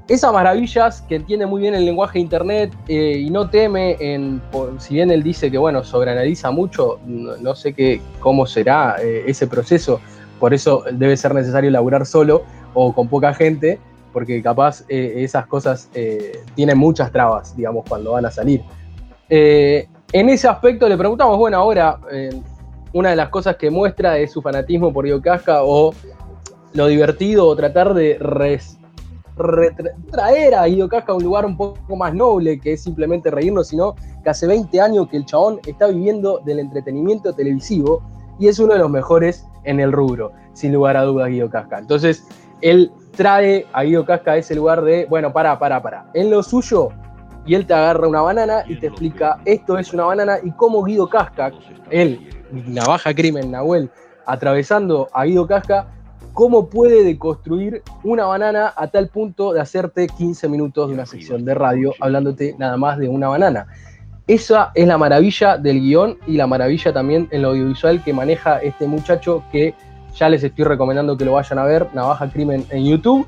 Esas 0.08 0.34
maravillas 0.34 1.02
que 1.04 1.16
entiende 1.16 1.46
muy 1.46 1.62
bien 1.62 1.76
el 1.76 1.86
lenguaje 1.86 2.20
de 2.20 2.24
internet 2.24 2.74
eh, 2.88 3.20
y 3.20 3.30
no 3.30 3.50
teme 3.50 3.96
en, 4.00 4.42
si 4.78 4.96
bien 4.96 5.12
él 5.12 5.24
dice 5.24 5.50
que 5.50 5.58
bueno, 5.58 5.84
sobreanaliza 5.84 6.52
mucho, 6.52 7.00
no, 7.06 7.56
sé 7.56 7.74
qué, 7.74 8.02
cómo 8.20 8.46
será 8.46 8.98
eh, 9.02 9.24
ese 9.28 9.48
proceso, 9.48 10.02
por 10.40 10.54
eso 10.54 10.84
debe 10.92 11.16
ser 11.16 11.34
necesario 11.34 11.72
laburar 11.72 12.06
solo 12.06 12.44
o 12.74 12.94
con 12.94 13.08
poca 13.08 13.34
gente, 13.34 13.80
porque 14.12 14.42
capaz 14.42 14.84
eh, 14.90 15.14
esas 15.18 15.48
cosas 15.48 15.90
tienen 16.54 16.78
muchas 16.78 17.12
trabas, 17.12 17.56
digamos, 17.56 17.86
cuando 17.88 18.12
van 18.12 18.26
a 18.26 18.32
salir. 18.32 18.62
en 19.30 20.30
ese 20.30 20.48
aspecto 20.48 20.88
le 20.88 20.98
preguntamos, 20.98 21.38
bueno, 21.38 21.58
ahora 21.58 22.00
una 22.92 23.10
de 23.10 23.16
las 23.16 23.30
cosas 23.30 23.56
que 23.56 23.72
muestra 23.72 24.18
es 24.18 24.32
su 24.32 24.42
fanatismo 24.42 24.92
por 24.92 25.22
Casca 25.22 25.64
o 25.64 25.94
lo 26.74 26.88
divertido 26.88 27.48
o 27.48 27.56
tratar 27.56 27.94
de 27.94 28.18
res, 28.20 28.78
traer 30.12 30.56
a 30.56 30.66
Guido 30.66 30.88
Casca 30.88 31.12
a 31.12 31.16
un 31.16 31.24
lugar 31.24 31.46
un 31.46 31.58
poco 31.58 31.96
más 31.96 32.14
noble, 32.14 32.60
que 32.60 32.74
es 32.74 32.84
simplemente 32.84 33.32
reírnos, 33.32 33.68
sino 33.68 33.96
que 34.24 34.30
hace 34.30 34.48
20 34.48 34.80
años 34.80 35.08
que 35.10 35.18
el 35.18 35.26
chabón 35.26 35.60
está 35.66 35.88
viviendo 35.88 36.40
del 36.46 36.60
entretenimiento 36.60 37.34
televisivo 37.34 38.04
y 38.40 38.48
es 38.48 38.60
uno 38.60 38.74
de 38.74 38.80
los 38.80 38.90
mejores 38.90 39.46
en 39.64 39.80
el 39.80 39.92
rubro, 39.92 40.32
sin 40.54 40.74
lugar 40.74 40.98
a 40.98 41.04
dudas, 41.04 41.30
Guido 41.30 41.50
Casca. 41.50 41.80
Entonces, 41.80 42.28
él 42.62 42.92
trae 43.16 43.66
a 43.74 43.84
Guido 43.84 44.06
Casca 44.06 44.34
a 44.34 44.38
ese 44.38 44.56
lugar 44.56 44.82
de, 44.84 45.06
bueno, 45.10 45.32
para, 45.34 45.58
para, 45.60 45.82
para. 45.82 46.10
En 46.14 46.30
lo 46.30 46.44
suyo, 46.44 46.90
y 47.46 47.56
él 47.56 47.66
te 47.66 47.74
agarra 47.74 48.08
una 48.08 48.22
banana 48.22 48.64
y 48.68 48.78
te 48.78 48.88
explica, 48.88 49.40
esto 49.46 49.78
es 49.78 49.94
una 49.94 50.06
banana, 50.06 50.38
y 50.44 50.52
cómo 50.52 50.84
Guido 50.84 51.10
Casca, 51.10 51.52
él, 51.90 52.30
Navaja 52.52 53.14
Crimen, 53.14 53.52
Nahuel, 53.52 53.90
atravesando 54.26 55.10
a 55.14 55.26
Guido 55.26 55.46
Casca, 55.48 55.88
cómo 56.34 56.68
puede 56.68 57.04
deconstruir 57.04 57.84
una 58.04 58.26
banana 58.26 58.74
a 58.76 58.88
tal 58.88 59.08
punto 59.08 59.54
de 59.54 59.62
hacerte 59.62 60.08
15 60.08 60.50
minutos 60.50 60.88
de 60.88 60.96
una 60.96 61.06
sección 61.06 61.46
de 61.46 61.54
radio 61.54 61.94
hablándote 62.00 62.56
nada 62.58 62.76
más 62.78 62.98
de 62.98 63.08
una 63.08 63.28
banana. 63.28 63.68
Esa 64.26 64.72
es 64.74 64.88
la 64.88 64.98
maravilla 64.98 65.58
del 65.58 65.80
guion 65.82 66.18
y 66.26 66.38
la 66.38 66.48
maravilla 66.48 66.94
también 66.94 67.28
en 67.32 67.42
lo 67.42 67.50
audiovisual 67.50 68.04
que 68.04 68.14
maneja 68.14 68.58
este 68.60 68.88
muchacho 68.88 69.44
que 69.52 69.76
ya 70.16 70.30
les 70.30 70.44
estoy 70.44 70.64
recomendando 70.64 71.18
que 71.18 71.26
lo 71.26 71.34
vayan 71.34 71.60
a 71.60 71.66
ver, 71.66 71.88
Navaja 71.94 72.30
Crimen 72.30 72.66
en 72.70 72.86
YouTube. 72.86 73.28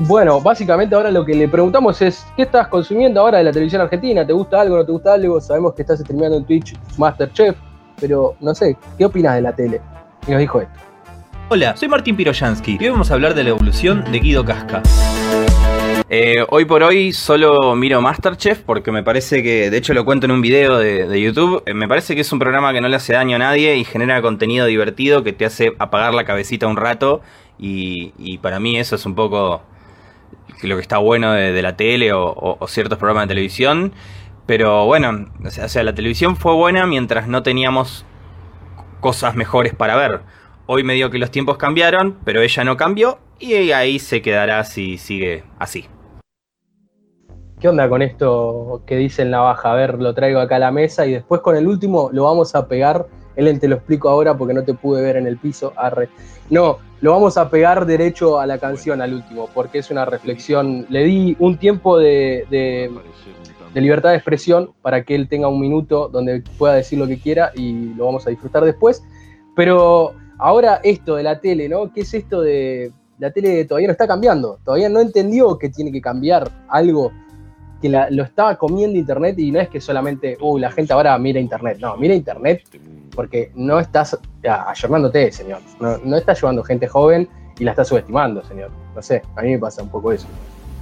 Bueno, 0.00 0.40
básicamente 0.40 0.94
ahora 0.94 1.10
lo 1.10 1.24
que 1.24 1.34
le 1.34 1.46
preguntamos 1.48 2.00
es, 2.00 2.24
¿qué 2.36 2.42
estás 2.42 2.68
consumiendo 2.68 3.20
ahora 3.20 3.38
de 3.38 3.44
la 3.44 3.52
televisión 3.52 3.82
argentina? 3.82 4.26
¿Te 4.26 4.32
gusta 4.32 4.62
algo, 4.62 4.76
no 4.76 4.86
te 4.86 4.92
gusta 4.92 5.12
algo? 5.12 5.40
Sabemos 5.40 5.74
que 5.74 5.82
estás 5.82 6.00
streameando 6.00 6.38
en 6.38 6.44
Twitch 6.46 6.74
Masterchef, 6.96 7.56
pero 8.00 8.34
no 8.40 8.54
sé, 8.54 8.76
¿qué 8.96 9.04
opinas 9.04 9.34
de 9.34 9.42
la 9.42 9.54
tele? 9.54 9.82
Y 10.26 10.30
nos 10.30 10.40
dijo 10.40 10.60
esto. 10.62 10.91
Hola, 11.54 11.76
soy 11.76 11.86
Martín 11.86 12.16
Piroyansky 12.16 12.78
y 12.80 12.84
hoy 12.84 12.88
vamos 12.92 13.10
a 13.10 13.14
hablar 13.14 13.34
de 13.34 13.44
la 13.44 13.50
evolución 13.50 14.10
de 14.10 14.20
Guido 14.20 14.42
Casca. 14.42 14.82
Eh, 16.08 16.46
hoy 16.48 16.64
por 16.64 16.82
hoy 16.82 17.12
solo 17.12 17.76
miro 17.76 18.00
Masterchef 18.00 18.60
porque 18.60 18.90
me 18.90 19.02
parece 19.02 19.42
que, 19.42 19.68
de 19.68 19.76
hecho 19.76 19.92
lo 19.92 20.06
cuento 20.06 20.24
en 20.24 20.30
un 20.30 20.40
video 20.40 20.78
de, 20.78 21.20
YouTube, 21.20 21.62
me 21.74 21.86
parece 21.86 22.14
que 22.14 22.22
es 22.22 22.32
un 22.32 22.38
programa 22.38 22.72
que 22.72 22.80
no 22.80 22.88
le 22.88 22.96
hace 22.96 23.12
daño 23.12 23.36
a 23.36 23.38
nadie 23.38 23.76
y 23.76 23.84
genera 23.84 24.22
contenido 24.22 24.64
divertido 24.64 25.22
que 25.22 25.34
te 25.34 25.44
hace 25.44 25.74
apagar 25.78 26.14
la 26.14 26.24
cabecita 26.24 26.66
un 26.66 26.78
rato 26.78 27.20
y, 27.58 28.38
para 28.38 28.58
mí 28.58 28.78
eso 28.78 28.96
es 28.96 29.04
un 29.04 29.14
poco 29.14 29.60
lo 30.62 30.76
que 30.76 30.80
está 30.80 30.96
bueno 30.96 31.32
de, 31.32 31.60
la 31.60 31.76
tele 31.76 32.14
o, 32.14 32.66
ciertos 32.66 32.96
programas 32.96 33.24
de 33.24 33.34
televisión. 33.34 33.92
Pero 34.46 34.86
bueno, 34.86 35.28
o 35.44 35.50
sea, 35.50 35.82
la 35.82 35.94
televisión 35.94 36.34
fue 36.34 36.54
buena 36.54 36.86
mientras 36.86 37.28
no 37.28 37.42
teníamos 37.42 38.06
cosas 39.00 39.34
mejores 39.34 39.74
para 39.74 39.96
ver. 39.96 40.22
Hoy 40.74 40.84
me 40.84 40.94
dio 40.94 41.10
que 41.10 41.18
los 41.18 41.30
tiempos 41.30 41.58
cambiaron, 41.58 42.16
pero 42.24 42.40
ella 42.40 42.64
no 42.64 42.78
cambió 42.78 43.18
y 43.38 43.72
ahí 43.72 43.98
se 43.98 44.22
quedará 44.22 44.64
si 44.64 44.96
sigue 44.96 45.44
así. 45.58 45.84
¿Qué 47.60 47.68
onda 47.68 47.90
con 47.90 48.00
esto 48.00 48.82
que 48.86 48.96
dice 48.96 49.20
el 49.20 49.32
navaja? 49.32 49.70
A 49.70 49.74
ver, 49.74 50.00
lo 50.00 50.14
traigo 50.14 50.40
acá 50.40 50.56
a 50.56 50.60
la 50.60 50.70
mesa 50.70 51.04
y 51.04 51.12
después 51.12 51.42
con 51.42 51.56
el 51.56 51.68
último 51.68 52.08
lo 52.14 52.24
vamos 52.24 52.54
a 52.54 52.68
pegar. 52.68 53.06
Ellen, 53.36 53.60
te 53.60 53.68
lo 53.68 53.76
explico 53.76 54.08
ahora 54.08 54.38
porque 54.38 54.54
no 54.54 54.64
te 54.64 54.72
pude 54.72 55.02
ver 55.02 55.16
en 55.18 55.26
el 55.26 55.36
piso. 55.36 55.74
Arre. 55.76 56.08
No, 56.48 56.78
lo 57.02 57.12
vamos 57.12 57.36
a 57.36 57.50
pegar 57.50 57.84
derecho 57.84 58.40
a 58.40 58.46
la 58.46 58.56
canción 58.56 59.02
al 59.02 59.12
último 59.12 59.50
porque 59.52 59.80
es 59.80 59.90
una 59.90 60.06
reflexión. 60.06 60.86
Le 60.88 61.04
di 61.04 61.36
un 61.38 61.58
tiempo 61.58 61.98
de 61.98 62.46
libertad 63.74 64.08
de 64.08 64.16
expresión 64.16 64.72
para 64.80 65.04
que 65.04 65.16
él 65.16 65.28
tenga 65.28 65.48
un 65.48 65.60
minuto 65.60 66.08
donde 66.08 66.42
pueda 66.56 66.72
decir 66.72 66.98
lo 66.98 67.06
que 67.06 67.20
quiera 67.20 67.52
y 67.54 67.92
lo 67.92 68.06
vamos 68.06 68.26
a 68.26 68.30
disfrutar 68.30 68.64
después. 68.64 69.04
Pero 69.54 70.14
ahora 70.38 70.80
esto 70.82 71.16
de 71.16 71.22
la 71.22 71.40
tele, 71.40 71.68
¿no? 71.68 71.92
¿Qué 71.92 72.02
es 72.02 72.14
esto 72.14 72.40
de 72.40 72.92
la 73.18 73.30
tele 73.30 73.64
todavía 73.64 73.88
no 73.88 73.92
está 73.92 74.06
cambiando? 74.06 74.58
Todavía 74.64 74.88
no 74.88 75.00
entendió 75.00 75.58
que 75.58 75.68
tiene 75.68 75.92
que 75.92 76.00
cambiar 76.00 76.50
algo 76.68 77.12
que 77.80 77.88
lo 77.88 78.22
está 78.22 78.56
comiendo 78.56 78.96
internet 78.96 79.38
y 79.38 79.50
no 79.50 79.60
es 79.60 79.68
que 79.68 79.80
solamente, 79.80 80.38
uy, 80.40 80.60
la 80.60 80.70
gente 80.70 80.92
ahora 80.92 81.18
mira 81.18 81.40
internet. 81.40 81.78
No, 81.80 81.96
mira 81.96 82.14
internet 82.14 82.62
porque 83.14 83.50
no 83.54 83.80
estás 83.80 84.18
ah, 84.48 84.66
ayornándote, 84.68 85.32
señor. 85.32 85.60
No, 85.80 85.98
no 85.98 86.16
estás 86.16 86.40
llevando 86.40 86.62
gente 86.62 86.86
joven 86.86 87.28
y 87.58 87.64
la 87.64 87.72
estás 87.72 87.88
subestimando, 87.88 88.42
señor. 88.44 88.70
No 88.94 89.02
sé, 89.02 89.22
a 89.36 89.42
mí 89.42 89.50
me 89.50 89.58
pasa 89.58 89.82
un 89.82 89.88
poco 89.88 90.12
eso. 90.12 90.26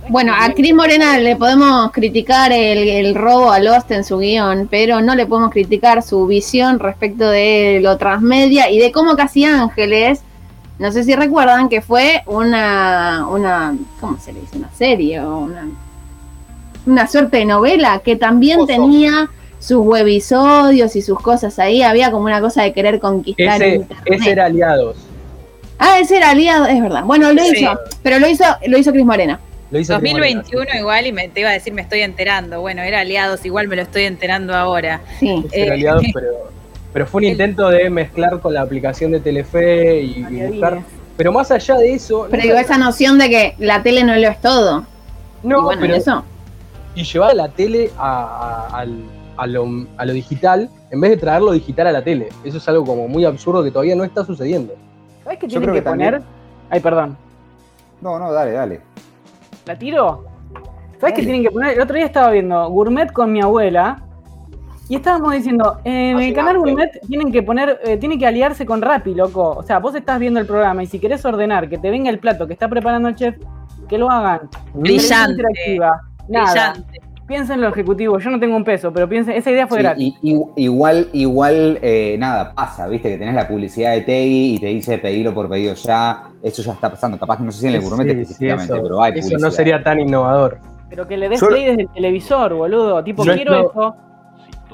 Bueno, 0.09 0.33
a 0.37 0.51
Cris 0.55 0.75
Morena 0.75 1.19
le 1.19 1.37
podemos 1.37 1.93
criticar 1.93 2.51
el, 2.53 2.89
el 2.89 3.15
robo 3.15 3.53
a 3.53 3.61
Lost 3.61 3.91
en 3.93 4.03
su 4.03 4.19
guion, 4.19 4.67
pero 4.69 5.01
no 5.01 5.15
le 5.15 5.27
podemos 5.27 5.53
criticar 5.53 6.03
su 6.03 6.27
visión 6.27 6.79
respecto 6.81 7.29
de 7.31 7.79
lo 7.83 7.97
transmedia 7.97 8.71
y 8.71 8.79
de 8.79 8.91
cómo 8.91 9.15
Casi 9.15 9.45
Ángeles, 9.45 10.23
no 10.79 10.91
sé 10.91 11.05
si 11.05 11.15
recuerdan 11.15 11.69
que 11.69 11.81
fue 11.81 12.23
una, 12.27 13.27
una 13.31 13.77
¿cómo 14.01 14.19
se 14.19 14.33
le 14.33 14.41
dice? 14.41 14.57
Una 14.59 14.71
serie 14.73 15.21
o 15.21 15.39
una, 15.41 15.69
una 16.87 17.07
suerte 17.07 17.37
de 17.37 17.45
novela 17.45 18.01
que 18.05 18.17
también 18.17 18.59
Oso. 18.61 18.67
tenía 18.67 19.29
sus 19.61 19.85
webisodios 19.87 20.97
y 20.97 21.03
sus 21.03 21.21
cosas 21.21 21.59
ahí, 21.59 21.83
había 21.83 22.11
como 22.11 22.25
una 22.25 22.41
cosa 22.41 22.63
de 22.63 22.73
querer 22.73 22.99
conquistar 22.99 23.63
Ese, 23.63 23.87
ese 24.07 24.31
era 24.31 24.47
aliados. 24.47 24.97
Ah, 25.79 25.99
ese 26.01 26.17
era 26.17 26.31
aliado, 26.31 26.67
es 26.67 26.81
verdad. 26.83 27.05
Bueno, 27.05 27.33
lo 27.33 27.43
Sí. 27.45 27.59
hizo, 27.59 27.79
pero 28.03 28.19
lo 28.19 28.27
hizo, 28.29 28.45
lo 28.67 28.77
hizo 28.79 28.91
Cris 28.93 29.05
Morena. 29.05 29.39
Lo 29.71 29.79
hizo 29.79 29.99
Cris 30.01 30.13
2021 30.13 30.59
Morena, 30.65 30.79
igual 30.81 31.07
y 31.07 31.13
me 31.13 31.29
te 31.29 31.41
iba 31.41 31.51
a 31.51 31.53
decir 31.53 31.73
me 31.73 31.83
estoy 31.83 32.01
enterando. 32.01 32.61
Bueno, 32.61 32.83
era 32.83 33.01
aliados, 33.01 33.45
igual 33.45 33.69
me 33.69 33.77
lo 33.77 33.83
estoy 33.83 34.03
enterando 34.05 34.55
ahora. 34.55 35.01
Sí. 35.19 35.45
era 35.53 35.67
Eh, 35.67 35.75
aliados, 35.75 36.03
pero, 36.15 36.29
pero 36.93 37.07
fue 37.07 37.21
un 37.21 37.25
intento 37.29 37.69
de 37.69 37.89
mezclar 37.91 38.41
con 38.41 38.53
la 38.55 38.63
aplicación 38.63 39.13
de 39.13 39.21
Telefe 39.21 40.01
y, 40.03 40.23
buscar. 40.49 40.81
Pero 41.17 41.33
más 41.33 41.51
allá 41.51 41.77
de 41.77 41.95
eso. 41.95 42.27
Pero 42.31 42.43
no- 42.43 42.49
digo, 42.49 42.59
esa 42.59 42.79
noción 42.79 43.19
de 43.19 43.29
que 43.31 43.55
la 43.59 43.83
tele 43.83 44.03
no 44.05 44.15
lo 44.17 44.29
es 44.29 44.41
todo. 44.41 44.85
no, 45.43 45.59
y 45.61 45.63
bueno, 45.63 45.81
pero 45.83 45.95
eso. 45.95 46.25
y 46.95 47.05
llevar 47.05 47.35
la 47.37 47.49
tele 47.49 47.91
a, 47.97 48.69
a- 48.73 48.79
al- 48.81 49.05
a 49.37 49.47
lo, 49.47 49.67
a 49.97 50.05
lo 50.05 50.13
digital 50.13 50.69
en 50.91 51.01
vez 51.01 51.13
de 51.13 51.17
traerlo 51.17 51.53
digital 51.53 51.87
a 51.87 51.93
la 51.93 52.03
tele. 52.03 52.29
Eso 52.45 52.59
es 52.59 52.69
algo 52.69 52.85
como 52.85 53.07
muy 53.09 53.25
absurdo 53.25 53.63
que 53.63 53.71
todavía 53.71 53.95
no 53.95 54.03
está 54.05 54.25
sucediendo. 54.25 54.75
¿Sabes 55.23 55.39
qué 55.39 55.47
Yo 55.47 55.61
tienen 55.61 55.63
creo 55.63 55.75
que, 55.75 55.81
que 55.81 55.85
también- 55.85 56.11
poner? 56.15 56.27
Ay, 56.71 56.81
perdón. 56.81 57.17
No, 58.01 58.19
no, 58.19 58.33
dale, 58.33 58.53
dale. 58.53 58.81
¿La 59.67 59.79
tiro? 59.79 60.25
¿Sabes 61.01 61.15
qué 61.15 61.23
tienen 61.23 61.43
que 61.43 61.51
poner? 61.51 61.75
El 61.75 61.81
otro 61.81 61.97
día 61.97 62.07
estaba 62.07 62.31
viendo 62.31 62.69
Gourmet 62.69 63.13
con 63.13 63.33
mi 63.33 63.41
abuela 63.41 64.03
y 64.89 64.97
estábamos 64.97 65.33
diciendo, 65.33 65.81
en 65.85 66.19
el 66.19 66.35
canal. 66.35 66.59
Gourmet 66.59 66.91
tienen 67.07 67.31
que 67.31 67.43
poner, 67.43 67.81
eh, 67.85 67.97
tienen 67.97 68.19
que 68.19 68.27
aliarse 68.27 68.67
con 68.67 68.83
Rappi, 68.83 69.15
loco. 69.15 69.51
O 69.51 69.63
sea, 69.63 69.79
vos 69.79 69.95
estás 69.95 70.19
viendo 70.19 70.41
el 70.41 70.47
programa 70.47 70.83
y 70.83 70.87
si 70.87 70.99
querés 70.99 71.25
ordenar 71.25 71.69
que 71.69 71.79
te 71.79 71.91
venga 71.91 72.11
el 72.11 72.19
plato 72.19 72.47
que 72.47 72.53
está 72.53 72.69
preparando 72.69 73.09
el 73.09 73.15
chef, 73.15 73.37
que 73.89 73.97
lo 73.97 74.11
hagan. 74.11 74.51
Brillante. 74.75 75.33
interactiva. 75.33 76.01
Nada. 76.29 76.73
Brillante. 76.73 77.10
Piensen 77.31 77.55
en 77.55 77.61
lo 77.61 77.69
ejecutivo. 77.69 78.19
Yo 78.19 78.29
no 78.29 78.41
tengo 78.41 78.57
un 78.57 78.65
peso, 78.65 78.93
pero 78.93 79.09
piensen, 79.09 79.37
esa 79.37 79.53
idea 79.53 79.69
fue 79.69 79.79
Sí, 79.79 79.83
gratis. 79.85 80.15
y- 80.21 80.35
y- 80.35 80.65
igual, 80.65 81.09
igual, 81.13 81.79
eh, 81.81 82.17
nada, 82.19 82.53
pasa, 82.53 82.89
viste, 82.89 83.09
que 83.09 83.19
tenés 83.19 83.37
la 83.37 83.47
publicidad 83.47 83.93
de 83.93 84.01
Tegui 84.01 84.55
y 84.57 84.59
te 84.59 84.67
dice 84.67 84.99
pedilo 84.99 85.33
por 85.33 85.49
pedido 85.49 85.75
ya. 85.75 86.25
Eso 86.43 86.61
ya 86.61 86.73
está 86.73 86.91
pasando. 86.91 87.17
Capaz 87.21 87.37
que 87.37 87.45
no 87.45 87.53
sé 87.53 87.61
si 87.61 87.67
en 87.69 87.75
el 87.77 87.83
gourmet 87.83 88.05
Sí, 88.09 88.15
sí, 88.15 88.21
específicamente, 88.23 88.73
eso, 88.75 88.83
pero 88.83 89.01
hay 89.01 89.13
eso 89.13 89.21
publicidad. 89.21 89.47
no 89.49 89.51
sería 89.53 89.81
tan 89.85 90.01
innovador. 90.01 90.59
Pero 90.89 91.07
que 91.07 91.17
le 91.17 91.29
des 91.29 91.41
Yo- 91.41 91.47
play 91.47 91.67
desde 91.67 91.83
el 91.83 91.89
televisor, 91.91 92.53
boludo. 92.53 93.05
Tipo, 93.05 93.23
Yo 93.25 93.33
quiero 93.35 93.61
eso. 93.71 93.95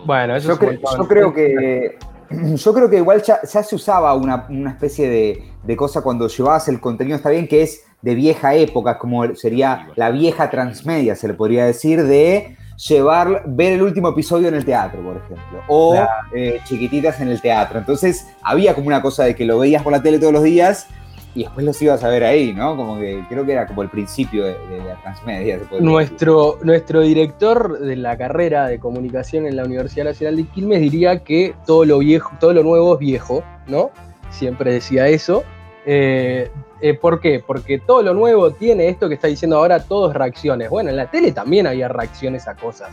Bueno, 0.07 0.37
eso 0.37 0.49
Yo, 0.49 0.55
es 0.55 0.61
cre- 0.81 0.97
yo 0.97 1.09
creo 1.09 1.35
que 1.35 1.99
yo 2.57 2.73
creo 2.73 2.89
que 2.89 2.97
igual 2.97 3.21
ya, 3.23 3.39
ya 3.43 3.63
se 3.63 3.77
usaba 3.77 4.15
una, 4.15 4.47
una 4.49 4.71
especie 4.71 5.11
de, 5.11 5.45
de 5.63 5.77
cosa 5.77 6.01
cuando 6.01 6.27
llevabas 6.27 6.69
el 6.69 6.81
contenido, 6.81 7.17
está 7.17 7.29
bien 7.29 7.47
que 7.47 7.63
es 7.65 7.85
de 8.03 8.15
vieja 8.15 8.55
época, 8.55 8.99
como 8.99 9.35
sería 9.35 9.89
la 9.97 10.11
vieja 10.11 10.49
transmedia, 10.51 11.17
se 11.17 11.29
le 11.29 11.35
podría 11.35 11.65
decir, 11.67 12.03
de 12.05 12.57
llevar, 12.89 13.43
ver 13.47 13.73
el 13.73 13.83
último 13.83 14.09
episodio 14.11 14.49
en 14.49 14.55
el 14.55 14.65
teatro, 14.65 15.01
por 15.03 15.17
ejemplo, 15.17 15.63
o 15.69 15.93
Claro. 15.93 16.11
eh, 16.35 16.61
chiquititas 16.65 17.21
en 17.21 17.29
el 17.29 17.41
teatro. 17.41 17.79
Entonces 17.79 18.29
había 18.43 18.75
como 18.75 18.87
una 18.89 19.01
cosa 19.03 19.25
de 19.25 19.35
que 19.35 19.45
lo 19.45 19.59
veías 19.59 19.83
por 19.83 19.93
la 19.93 20.03
tele 20.03 20.19
todos 20.19 20.33
los 20.35 20.43
días 20.43 20.87
y 21.35 21.43
después 21.45 21.65
los 21.67 21.81
ibas 21.83 22.03
a 22.05 22.09
ver 22.09 22.25
ahí, 22.25 22.53
¿no? 22.55 22.77
Como 22.77 22.99
que 22.99 23.23
creo 23.29 23.45
que 23.45 23.53
era 23.53 23.67
como 23.67 23.83
el 23.83 23.89
principio 23.91 24.45
de, 24.45 24.53
de 24.69 24.79
la 24.87 24.95
transmedia. 25.03 25.59
se 25.59 25.65
podría 25.65 25.79
decir. 25.79 25.83
Nuestro, 25.91 26.59
nuestro 26.63 27.01
director 27.01 27.79
de 27.79 27.97
la 27.97 28.17
carrera 28.17 28.67
de 28.69 28.79
comunicación 28.79 29.47
en 29.47 29.57
la 29.57 29.65
Universidad 29.65 30.05
Nacional 30.07 30.37
de 30.37 30.45
Quilmes 30.45 30.81
diría 30.81 31.19
que 31.25 31.55
todo 31.67 31.85
lo 31.85 31.99
viejo, 31.99 32.31
todo 32.41 32.53
lo 32.53 32.63
nuevo 32.63 32.95
es 32.95 33.01
viejo, 33.01 33.43
¿no? 33.67 33.91
Siempre 34.31 34.73
decía 34.73 35.09
eso. 35.09 35.45
Eh, 35.89 36.51
eh, 36.81 36.95
¿Por 36.95 37.21
qué? 37.21 37.43
Porque 37.47 37.79
todo 37.79 38.03
lo 38.03 38.13
nuevo 38.13 38.51
tiene 38.51 38.89
esto 38.89 39.09
que 39.09 39.15
está 39.15 39.29
diciendo 39.29 39.57
ahora, 39.57 39.79
todo 39.81 40.11
es 40.11 40.17
reacciones. 40.17 40.69
Bueno, 40.69 40.91
en 40.91 40.97
la 40.97 41.07
tele 41.11 41.31
también 41.33 41.67
había 41.67 41.89
reacciones 41.89 42.49
a 42.49 42.55
cosas. 42.57 42.91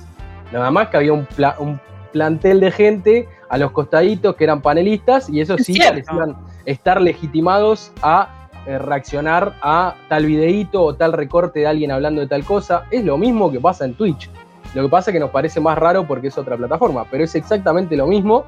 Nada 0.51 0.69
más 0.71 0.89
que 0.89 0.97
había 0.97 1.11
un, 1.13 1.25
pla- 1.25 1.55
un 1.59 1.79
plantel 2.11 2.59
de 2.59 2.71
gente 2.71 3.27
a 3.49 3.57
los 3.57 3.71
costaditos 3.71 4.35
que 4.35 4.43
eran 4.43 4.61
panelistas 4.61 5.27
y 5.29 5.41
eso 5.41 5.55
Es 5.55 5.65
sí 5.65 5.79
parecían 5.79 6.35
estar 6.65 7.01
legitimados 7.01 7.91
a 8.03 8.47
eh, 8.67 8.77
reaccionar 8.77 9.55
a 9.61 9.95
tal 10.07 10.25
videíto 10.27 10.83
o 10.83 10.93
tal 10.95 11.11
recorte 11.11 11.61
de 11.61 11.67
alguien 11.67 11.91
hablando 11.91 12.21
de 12.21 12.27
tal 12.27 12.45
cosa. 12.45 12.85
Es 12.91 13.03
lo 13.03 13.17
mismo 13.17 13.51
que 13.51 13.59
pasa 13.59 13.85
en 13.85 13.95
Twitch. 13.95 14.29
Lo 14.75 14.83
que 14.83 14.89
pasa 14.89 15.09
es 15.09 15.13
que 15.13 15.19
nos 15.19 15.31
parece 15.31 15.59
más 15.59 15.77
raro 15.77 16.05
porque 16.07 16.27
es 16.27 16.37
otra 16.37 16.55
plataforma, 16.55 17.05
pero 17.09 17.23
es 17.23 17.33
exactamente 17.35 17.95
lo 17.97 18.07
mismo. 18.07 18.45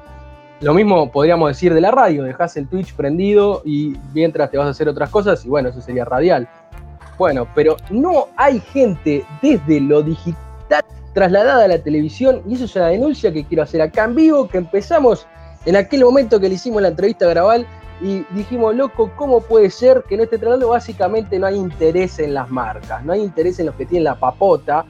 Lo 0.60 0.72
mismo 0.72 1.10
podríamos 1.12 1.50
decir 1.50 1.74
de 1.74 1.82
la 1.82 1.90
radio, 1.90 2.24
dejas 2.24 2.56
el 2.56 2.66
Twitch 2.66 2.94
prendido 2.94 3.60
y 3.64 3.94
mientras 4.14 4.50
te 4.50 4.56
vas 4.56 4.66
a 4.66 4.70
hacer 4.70 4.88
otras 4.88 5.10
cosas 5.10 5.44
y 5.44 5.48
bueno, 5.48 5.68
eso 5.68 5.82
sería 5.82 6.06
radial. 6.06 6.48
Bueno, 7.18 7.46
pero 7.54 7.76
no 7.90 8.28
hay 8.36 8.60
gente 8.60 9.24
desde 9.42 9.80
lo 9.80 10.02
digital 10.02 10.82
trasladada 11.12 11.64
a 11.64 11.68
la 11.68 11.78
televisión 11.78 12.42
y 12.46 12.54
eso 12.54 12.64
es 12.64 12.76
una 12.76 12.88
denuncia 12.88 13.32
que 13.32 13.44
quiero 13.44 13.62
hacer 13.62 13.82
acá 13.82 14.04
en 14.04 14.14
vivo, 14.14 14.48
que 14.48 14.58
empezamos 14.58 15.26
en 15.66 15.76
aquel 15.76 16.04
momento 16.04 16.40
que 16.40 16.48
le 16.48 16.54
hicimos 16.54 16.80
la 16.80 16.88
entrevista 16.88 17.26
a 17.26 17.56
y 18.00 18.24
dijimos, 18.30 18.74
loco, 18.74 19.10
¿cómo 19.16 19.40
puede 19.40 19.70
ser 19.70 20.04
que 20.08 20.16
no 20.16 20.24
esté 20.24 20.38
tratando? 20.38 20.68
Básicamente 20.68 21.38
no 21.38 21.46
hay 21.46 21.56
interés 21.56 22.18
en 22.18 22.34
las 22.34 22.50
marcas, 22.50 23.02
no 23.04 23.12
hay 23.12 23.22
interés 23.22 23.58
en 23.58 23.66
los 23.66 23.74
que 23.74 23.86
tienen 23.86 24.04
la 24.04 24.14
papota 24.14 24.84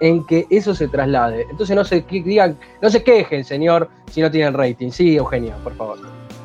en 0.00 0.24
que 0.26 0.46
eso 0.50 0.74
se 0.74 0.88
traslade. 0.88 1.46
Entonces 1.50 1.74
no 1.76 1.84
se 1.84 2.00
digan, 2.02 2.58
no 2.82 2.90
se 2.90 3.02
quejen, 3.02 3.44
señor, 3.44 3.88
si 4.10 4.20
no 4.20 4.30
tienen 4.30 4.54
rating. 4.54 4.90
Sí, 4.90 5.16
Eugenio, 5.16 5.54
por 5.62 5.74
favor. 5.76 5.98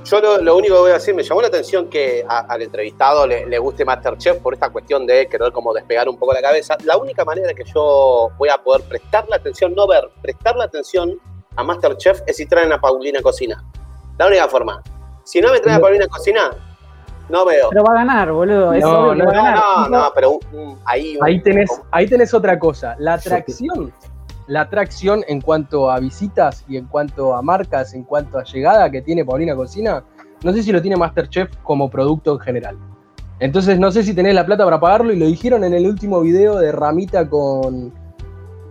Yo 0.06 0.20
lo, 0.22 0.42
lo 0.42 0.58
único 0.58 0.76
que 0.76 0.80
voy 0.82 0.92
a 0.92 0.94
decir, 0.96 1.14
me 1.14 1.22
llamó 1.24 1.42
la 1.42 1.50
atención 1.50 1.88
que 1.88 2.26
a- 2.28 2.40
al 2.40 2.62
entrevistado 2.64 3.28
le, 3.28 3.46
le 3.46 3.60
guste 3.60 3.86
Masterchef 3.86 4.38
por 4.38 4.54
esta 4.54 4.70
cuestión 4.70 5.06
de 5.06 5.28
querer 5.28 5.52
como 5.52 5.72
despegar 5.74 6.10
un 6.10 6.18
poco 6.18 6.34
la 6.34 6.42
cabeza. 6.42 6.78
La 6.84 6.98
única 6.98 7.24
manera 7.26 7.54
que 7.54 7.64
yo 7.64 8.30
voy 8.38 8.50
a 8.50 8.58
poder 8.58 8.84
prestar 8.88 9.28
la 9.30 9.36
atención, 9.36 9.76
no 9.76 9.86
ver, 9.88 10.10
prestar 10.22 10.56
la 10.56 10.64
atención 10.64 11.20
a 11.56 11.64
Masterchef 11.64 12.22
es 12.26 12.38
si 12.38 12.46
traen 12.48 12.72
a 12.74 12.80
Paulina 12.82 13.22
Cocina. 13.22 13.64
La 14.18 14.28
única 14.28 14.48
forma. 14.48 14.82
Si 15.24 15.42
no 15.42 15.52
me 15.52 15.60
traen 15.60 15.78
a. 15.78 15.82
Paulina 15.82 16.08
Cocina, 16.08 16.50
no 17.30 17.46
veo. 17.46 17.70
Pero 17.70 17.84
va 17.84 17.92
a 17.94 17.96
ganar, 17.96 18.32
boludo. 18.32 18.74
Es 18.74 18.84
No, 18.84 19.14
no, 19.16 19.26
va 19.26 19.32
a 19.32 19.34
No, 19.36 19.42
ganar. 19.44 19.60
no, 19.90 19.90
no, 19.90 20.12
pero 20.16 20.40
ahí... 20.86 21.16
un- 21.18 21.26
Ahí 21.26 21.42
tenés, 21.42 21.70
ahí 21.92 22.08
tenés 22.08 22.34
otra 22.34 22.58
cosa. 22.60 22.96
La 23.00 23.14
atracción, 23.14 23.94
la 24.48 24.62
atracción 24.62 25.24
en 25.28 25.42
cuanto 25.42 25.90
a 25.92 26.00
visitas 26.00 26.66
y 26.68 26.78
en 26.78 26.86
cuanto 26.88 27.36
a 27.36 27.42
marcas, 27.42 27.94
en 27.94 28.04
cuanto 28.04 28.38
a 28.40 28.44
llegada 28.44 28.90
que 28.90 29.02
tiene 29.02 29.24
Paulina 29.24 29.56
Cocina, 29.56 30.04
no 30.44 30.54
sé 30.54 30.64
si 30.64 30.72
lo 30.72 30.82
tiene 30.82 30.98
Masterchef 30.98 31.56
como 31.64 31.90
producto 31.90 32.34
en 32.34 32.40
general. 32.40 32.78
Entonces 33.40 33.80
no 33.80 33.90
sé 33.92 34.04
si 34.04 34.14
tenés 34.14 34.34
la 34.34 34.46
plata 34.46 34.66
para 34.66 34.80
pagarlo 34.80 35.14
y 35.14 35.18
lo 35.20 35.26
dijeron 35.26 35.64
en 35.64 35.74
el 35.74 35.86
último 35.86 36.20
video 36.22 36.58
de 36.58 36.72
Ramita 36.72 37.30
con, 37.30 37.94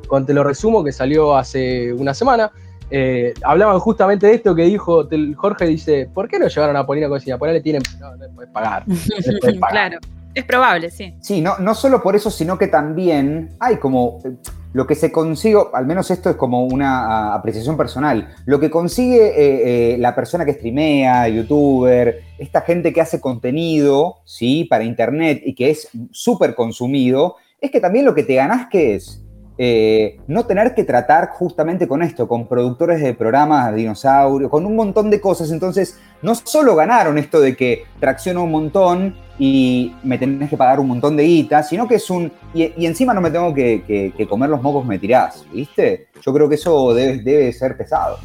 con 0.09 0.27
Te 0.27 0.35
lo 0.35 0.45
resumo 0.45 0.83
que 0.85 0.93
salió 0.93 1.37
hace 1.37 1.93
una 1.93 2.13
semana. 2.13 2.51
Eh, 2.91 3.35
hablaban 3.43 3.79
justamente 3.81 4.27
de 4.27 4.35
esto 4.35 4.55
que 4.55 4.63
dijo 4.63 5.09
Jorge, 5.37 5.67
dice, 5.67 6.09
¿por 6.13 6.29
qué 6.29 6.39
no 6.39 6.49
llevaron 6.49 6.77
a 6.77 6.87
Paulina 6.87 7.09
Cocina? 7.09 7.39
Por 7.39 7.49
ahí 7.49 7.55
le 7.55 7.61
tienen, 7.61 7.83
no, 8.01 8.17
no 8.17 8.25
le 8.25 8.29
podés 8.31 8.51
pagar. 8.51 8.85
no 8.87 8.97
claro. 9.71 9.99
Es 10.35 10.45
probable, 10.45 10.91
sí. 10.91 11.15
Sí, 11.21 11.41
no, 11.41 11.59
no 11.59 11.75
solo 11.75 12.03
por 12.03 12.15
eso, 12.15 12.31
sino 12.31 12.59
que 12.59 12.69
también 12.69 13.57
hay 13.59 13.79
como 13.79 14.21
eh, 14.25 14.37
lo 14.73 14.87
que 14.87 14.95
se 14.95 15.11
consigue, 15.11 15.59
al 15.73 15.87
menos 15.87 16.11
esto 16.11 16.31
es 16.31 16.37
como 16.37 16.65
una 16.65 17.35
apreciación 17.35 17.77
personal, 17.77 18.29
lo 18.45 18.61
que 18.61 18.71
consigue 18.71 19.29
eh, 19.29 19.95
eh, 19.95 19.99
la 19.99 20.15
persona 20.15 20.45
que 20.45 20.53
streamea, 20.53 21.29
youtuber, 21.29 22.23
esta 22.39 22.61
gente 22.61 22.93
que 22.93 23.01
hace 23.01 23.21
contenido, 23.21 24.19
¿sí? 24.25 24.65
Para 24.65 24.85
internet 24.85 25.43
y 25.45 25.55
que 25.55 25.71
es 25.71 25.89
súper 26.13 26.55
consumido, 26.55 27.37
es 27.61 27.71
que 27.71 27.81
también 27.81 28.05
lo 28.05 28.15
que 28.15 28.23
te 28.23 28.35
ganás 28.35 28.69
que 28.69 28.95
es 28.95 29.25
eh, 29.61 30.21
no 30.29 30.47
tener 30.47 30.73
que 30.73 30.85
tratar 30.85 31.31
justamente 31.31 31.89
con 31.89 32.01
esto, 32.01 32.29
con 32.29 32.47
productores 32.47 33.03
de 33.03 33.13
programas 33.13 33.75
dinosaurios, 33.75 34.49
con 34.49 34.65
un 34.65 34.77
montón 34.77 35.11
de 35.11 35.21
cosas. 35.21 35.51
Entonces, 35.51 35.99
no 36.23 36.37
solo 36.37 36.77
ganaron 36.77 37.19
esto 37.19 37.41
de 37.41 37.57
que 37.57 37.83
tracciono 37.99 38.45
un 38.45 38.53
montón 38.53 39.17
y 39.37 39.97
me 40.05 40.17
tenés 40.17 40.49
que 40.49 40.57
pagar 40.57 40.79
un 40.79 40.87
montón 40.87 41.17
de 41.17 41.25
guita, 41.25 41.65
sino 41.65 41.89
que 41.89 41.97
es 41.97 42.09
un. 42.09 42.31
Y, 42.55 42.87
encima 42.87 43.13
no 43.13 43.21
me 43.21 43.33
tengo 43.33 43.53
que, 43.53 44.13
comer 44.29 44.49
los 44.49 44.63
mocos 44.63 44.87
me 44.87 45.01
tirás, 45.01 45.45
¿viste? 45.53 46.07
Yo 46.23 46.33
creo 46.33 46.49
que 46.49 46.55
eso 46.55 46.95
debe, 46.95 47.19
debe 47.19 47.53
ser 47.53 47.77
pesado. 47.77 48.19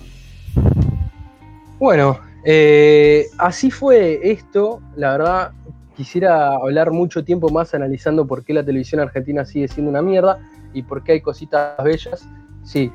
Bueno, 1.79 2.19
eh, 2.45 3.25
así 3.39 3.71
fue 3.71 4.19
esto. 4.21 4.81
La 4.95 5.13
verdad, 5.13 5.51
quisiera 5.95 6.53
hablar 6.55 6.91
mucho 6.91 7.23
tiempo 7.23 7.49
más 7.49 7.73
analizando 7.73 8.27
por 8.27 8.43
qué 8.43 8.53
la 8.53 8.63
televisión 8.63 9.01
argentina 9.01 9.45
sigue 9.45 9.67
siendo 9.67 9.89
una 9.89 10.03
mierda 10.03 10.39
y 10.73 10.83
por 10.83 11.03
qué 11.03 11.13
hay 11.13 11.21
cositas 11.21 11.75
bellas. 11.83 12.27
Sí, 12.63 12.91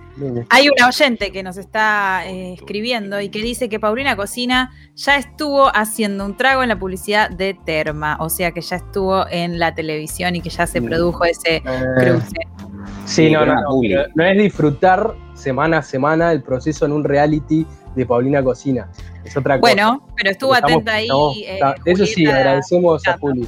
Hay 0.48 0.68
una 0.70 0.88
oyente 0.88 1.30
que 1.30 1.42
nos 1.42 1.58
está 1.58 2.26
eh, 2.26 2.54
escribiendo 2.54 3.20
y 3.20 3.28
que 3.28 3.42
dice 3.42 3.68
que 3.68 3.78
Paulina 3.78 4.16
Cocina 4.16 4.72
ya 4.94 5.16
estuvo 5.16 5.68
haciendo 5.76 6.24
un 6.24 6.38
trago 6.38 6.62
en 6.62 6.70
la 6.70 6.78
publicidad 6.78 7.28
de 7.28 7.52
Terma, 7.66 8.16
o 8.18 8.30
sea 8.30 8.52
que 8.52 8.62
ya 8.62 8.76
estuvo 8.76 9.28
en 9.28 9.58
la 9.58 9.74
televisión 9.74 10.36
y 10.36 10.40
que 10.40 10.48
ya 10.48 10.66
se 10.66 10.80
produjo 10.80 11.26
ese 11.26 11.56
eh, 11.56 11.62
cruce. 11.98 12.38
Sí, 13.04 13.30
no, 13.30 13.44
no, 13.44 13.54
no, 13.56 13.80
no, 14.14 14.24
es 14.24 14.38
disfrutar 14.38 15.14
semana 15.34 15.78
a 15.78 15.82
semana 15.82 16.32
el 16.32 16.42
proceso 16.42 16.86
en 16.86 16.92
un 16.92 17.04
reality 17.04 17.66
de 17.94 18.06
Paulina 18.06 18.42
Cocina. 18.42 18.88
Es 19.22 19.36
otra 19.36 19.60
cosa. 19.60 19.74
Bueno, 19.74 20.06
pero 20.16 20.30
estuvo 20.30 20.54
atenta 20.54 20.94
ahí. 20.94 21.08
Eh, 21.46 21.60
eso 21.84 22.06
sí, 22.06 22.24
agradecemos 22.24 23.06
a 23.06 23.18
Juli. 23.18 23.46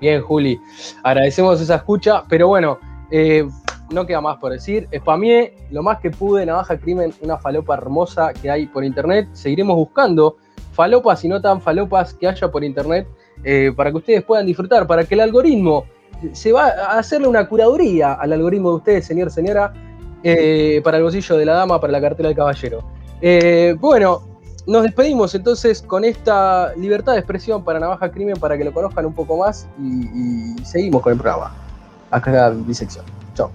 Bien, 0.00 0.20
Juli. 0.20 0.60
Agradecemos 1.02 1.60
esa 1.60 1.76
escucha, 1.76 2.24
pero 2.28 2.48
bueno, 2.48 2.78
eh, 3.10 3.46
no 3.92 4.06
queda 4.06 4.20
más 4.20 4.38
por 4.38 4.52
decir. 4.52 4.88
Spamié 4.94 5.54
lo 5.70 5.82
más 5.82 5.98
que 5.98 6.10
pude, 6.10 6.46
Navaja 6.46 6.78
Crimen, 6.78 7.12
una 7.20 7.38
falopa 7.38 7.74
hermosa 7.74 8.32
que 8.32 8.50
hay 8.50 8.66
por 8.66 8.84
internet. 8.84 9.28
Seguiremos 9.32 9.76
buscando 9.76 10.36
falopas 10.72 11.24
y 11.24 11.28
no 11.28 11.40
tan 11.40 11.60
falopas 11.60 12.14
que 12.14 12.28
haya 12.28 12.50
por 12.50 12.64
internet 12.64 13.06
eh, 13.44 13.72
para 13.76 13.90
que 13.90 13.98
ustedes 13.98 14.24
puedan 14.24 14.46
disfrutar, 14.46 14.86
para 14.86 15.04
que 15.04 15.14
el 15.14 15.20
algoritmo 15.20 15.84
se 16.32 16.52
va 16.52 16.68
a 16.68 16.98
hacerle 16.98 17.28
una 17.28 17.48
curaduría 17.48 18.14
al 18.14 18.32
algoritmo 18.32 18.70
de 18.70 18.76
ustedes, 18.76 19.06
señor, 19.06 19.30
señora, 19.30 19.72
para 20.84 20.96
el 20.96 21.02
bolsillo 21.02 21.36
de 21.36 21.44
la 21.44 21.54
dama, 21.54 21.80
para 21.80 21.92
la 21.92 22.00
cartera 22.00 22.28
del 22.28 22.36
caballero. 22.36 22.84
Eh, 23.20 23.76
bueno, 23.78 24.22
nos 24.66 24.82
despedimos 24.82 25.34
entonces 25.34 25.80
con 25.80 26.04
esta 26.04 26.74
libertad 26.76 27.12
de 27.12 27.18
expresión 27.20 27.64
para 27.64 27.78
Navaja 27.78 28.10
Crimen 28.10 28.36
para 28.36 28.58
que 28.58 28.64
lo 28.64 28.72
conozcan 28.72 29.06
un 29.06 29.14
poco 29.14 29.36
más 29.36 29.68
y, 29.78 30.56
seguimos 30.64 31.02
con 31.02 31.12
el 31.12 31.18
programa. 31.18 31.54
Acá 32.10 32.50
disección. 32.50 33.04
Chao. 33.34 33.50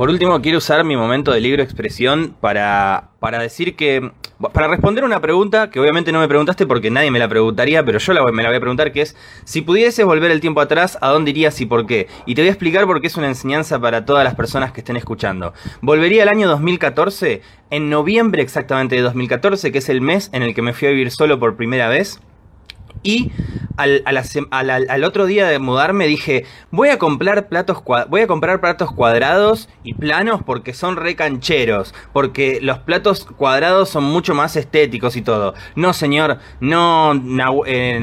Por 0.00 0.08
último, 0.08 0.40
quiero 0.40 0.56
usar 0.56 0.82
mi 0.82 0.96
momento 0.96 1.30
de 1.30 1.42
libro 1.42 1.62
expresión 1.62 2.34
para, 2.40 3.10
para 3.20 3.38
decir 3.38 3.76
que 3.76 4.12
para 4.54 4.66
responder 4.66 5.04
una 5.04 5.20
pregunta 5.20 5.68
que 5.68 5.78
obviamente 5.78 6.10
no 6.10 6.20
me 6.20 6.26
preguntaste 6.26 6.66
porque 6.66 6.90
nadie 6.90 7.10
me 7.10 7.18
la 7.18 7.28
preguntaría, 7.28 7.84
pero 7.84 7.98
yo 7.98 8.14
me 8.32 8.42
la 8.42 8.48
voy 8.48 8.56
a 8.56 8.60
preguntar, 8.60 8.92
que 8.92 9.02
es, 9.02 9.14
si 9.44 9.60
pudieses 9.60 10.06
volver 10.06 10.30
el 10.30 10.40
tiempo 10.40 10.62
atrás, 10.62 10.96
¿a 11.02 11.10
dónde 11.10 11.32
irías 11.32 11.60
y 11.60 11.66
por 11.66 11.84
qué? 11.86 12.08
Y 12.24 12.34
te 12.34 12.40
voy 12.40 12.48
a 12.48 12.52
explicar 12.52 12.86
por 12.86 13.02
qué 13.02 13.08
es 13.08 13.18
una 13.18 13.28
enseñanza 13.28 13.78
para 13.78 14.06
todas 14.06 14.24
las 14.24 14.36
personas 14.36 14.72
que 14.72 14.80
estén 14.80 14.96
escuchando. 14.96 15.52
Volvería 15.82 16.22
al 16.22 16.30
año 16.30 16.48
2014, 16.48 17.42
en 17.68 17.90
noviembre 17.90 18.40
exactamente 18.40 18.96
de 18.96 19.02
2014, 19.02 19.70
que 19.70 19.78
es 19.78 19.90
el 19.90 20.00
mes 20.00 20.30
en 20.32 20.42
el 20.42 20.54
que 20.54 20.62
me 20.62 20.72
fui 20.72 20.88
a 20.88 20.92
vivir 20.92 21.10
solo 21.10 21.38
por 21.38 21.56
primera 21.56 21.90
vez. 21.90 22.22
Y 23.02 23.30
al, 23.80 24.02
al, 24.90 25.04
otro 25.04 25.24
día 25.26 25.46
de 25.46 25.58
mudarme 25.58 26.06
dije, 26.06 26.44
voy 26.70 26.90
a 26.90 26.98
comprar 26.98 27.48
platos 27.48 27.82
voy 28.08 28.20
a 28.20 28.26
comprar 28.26 28.60
platos 28.60 28.92
cuadrados 28.92 29.68
y 29.82 29.94
planos 29.94 30.42
porque 30.44 30.74
son 30.74 30.96
recancheros, 30.96 31.94
porque 32.12 32.58
los 32.60 32.78
platos 32.78 33.24
cuadrados 33.24 33.88
son 33.88 34.04
mucho 34.04 34.34
más 34.34 34.56
estéticos 34.56 35.16
y 35.16 35.22
todo. 35.22 35.54
No, 35.76 35.92
señor, 35.94 36.38
no 36.60 37.14
eh, 37.66 38.00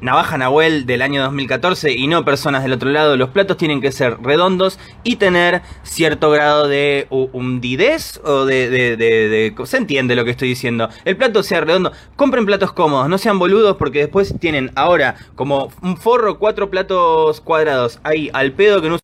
Navaja 0.00 0.36
Nahuel 0.36 0.84
del 0.84 1.00
año 1.00 1.22
2014 1.22 1.92
y 1.92 2.06
no 2.06 2.24
personas 2.24 2.62
del 2.62 2.72
otro 2.72 2.90
lado. 2.90 3.16
Los 3.16 3.30
platos 3.30 3.56
tienen 3.56 3.80
que 3.80 3.92
ser 3.92 4.18
redondos 4.20 4.78
y 5.04 5.16
tener 5.16 5.62
cierto 5.82 6.30
grado 6.30 6.68
de 6.68 7.06
hundidez 7.10 8.20
o 8.24 8.44
de, 8.44 8.68
de, 8.68 9.54
Se 9.64 9.76
entiende 9.78 10.16
lo 10.16 10.24
que 10.24 10.32
estoy 10.32 10.48
diciendo. 10.48 10.88
El 11.04 11.16
plato 11.16 11.42
sea 11.42 11.62
redondo. 11.62 11.92
Compren 12.16 12.44
platos 12.44 12.72
cómodos, 12.72 13.08
no 13.08 13.16
sean 13.16 13.38
boludos 13.38 13.76
porque 13.76 14.00
después 14.00 14.17
tienen 14.38 14.70
ahora 14.74 15.16
como 15.34 15.72
un 15.82 15.96
forro, 15.96 16.38
cuatro 16.38 16.70
platos 16.70 17.40
cuadrados 17.40 18.00
ahí 18.02 18.30
al 18.32 18.52
pedo 18.52 18.82
que 18.82 18.88
no 18.88 18.98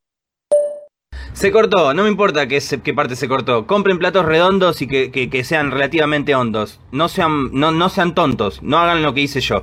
se 1.32 1.50
cortó, 1.50 1.92
no 1.94 2.04
me 2.04 2.08
importa 2.08 2.46
qué, 2.46 2.60
parte 2.94 3.16
se 3.16 3.28
cortó. 3.28 3.66
Compren 3.66 3.98
platos 3.98 4.24
redondos 4.24 4.80
y 4.82 4.86
que, 4.86 5.44
sean 5.44 5.72
relativamente 5.72 6.34
hondos. 6.34 6.80
No 6.92 7.08
sean, 7.08 7.50
no 7.52 7.88
sean 7.88 8.14
tontos, 8.14 8.62
no 8.62 8.78
hagan 8.78 9.02
lo 9.02 9.14
que 9.14 9.22
hice 9.22 9.40
yo. 9.40 9.62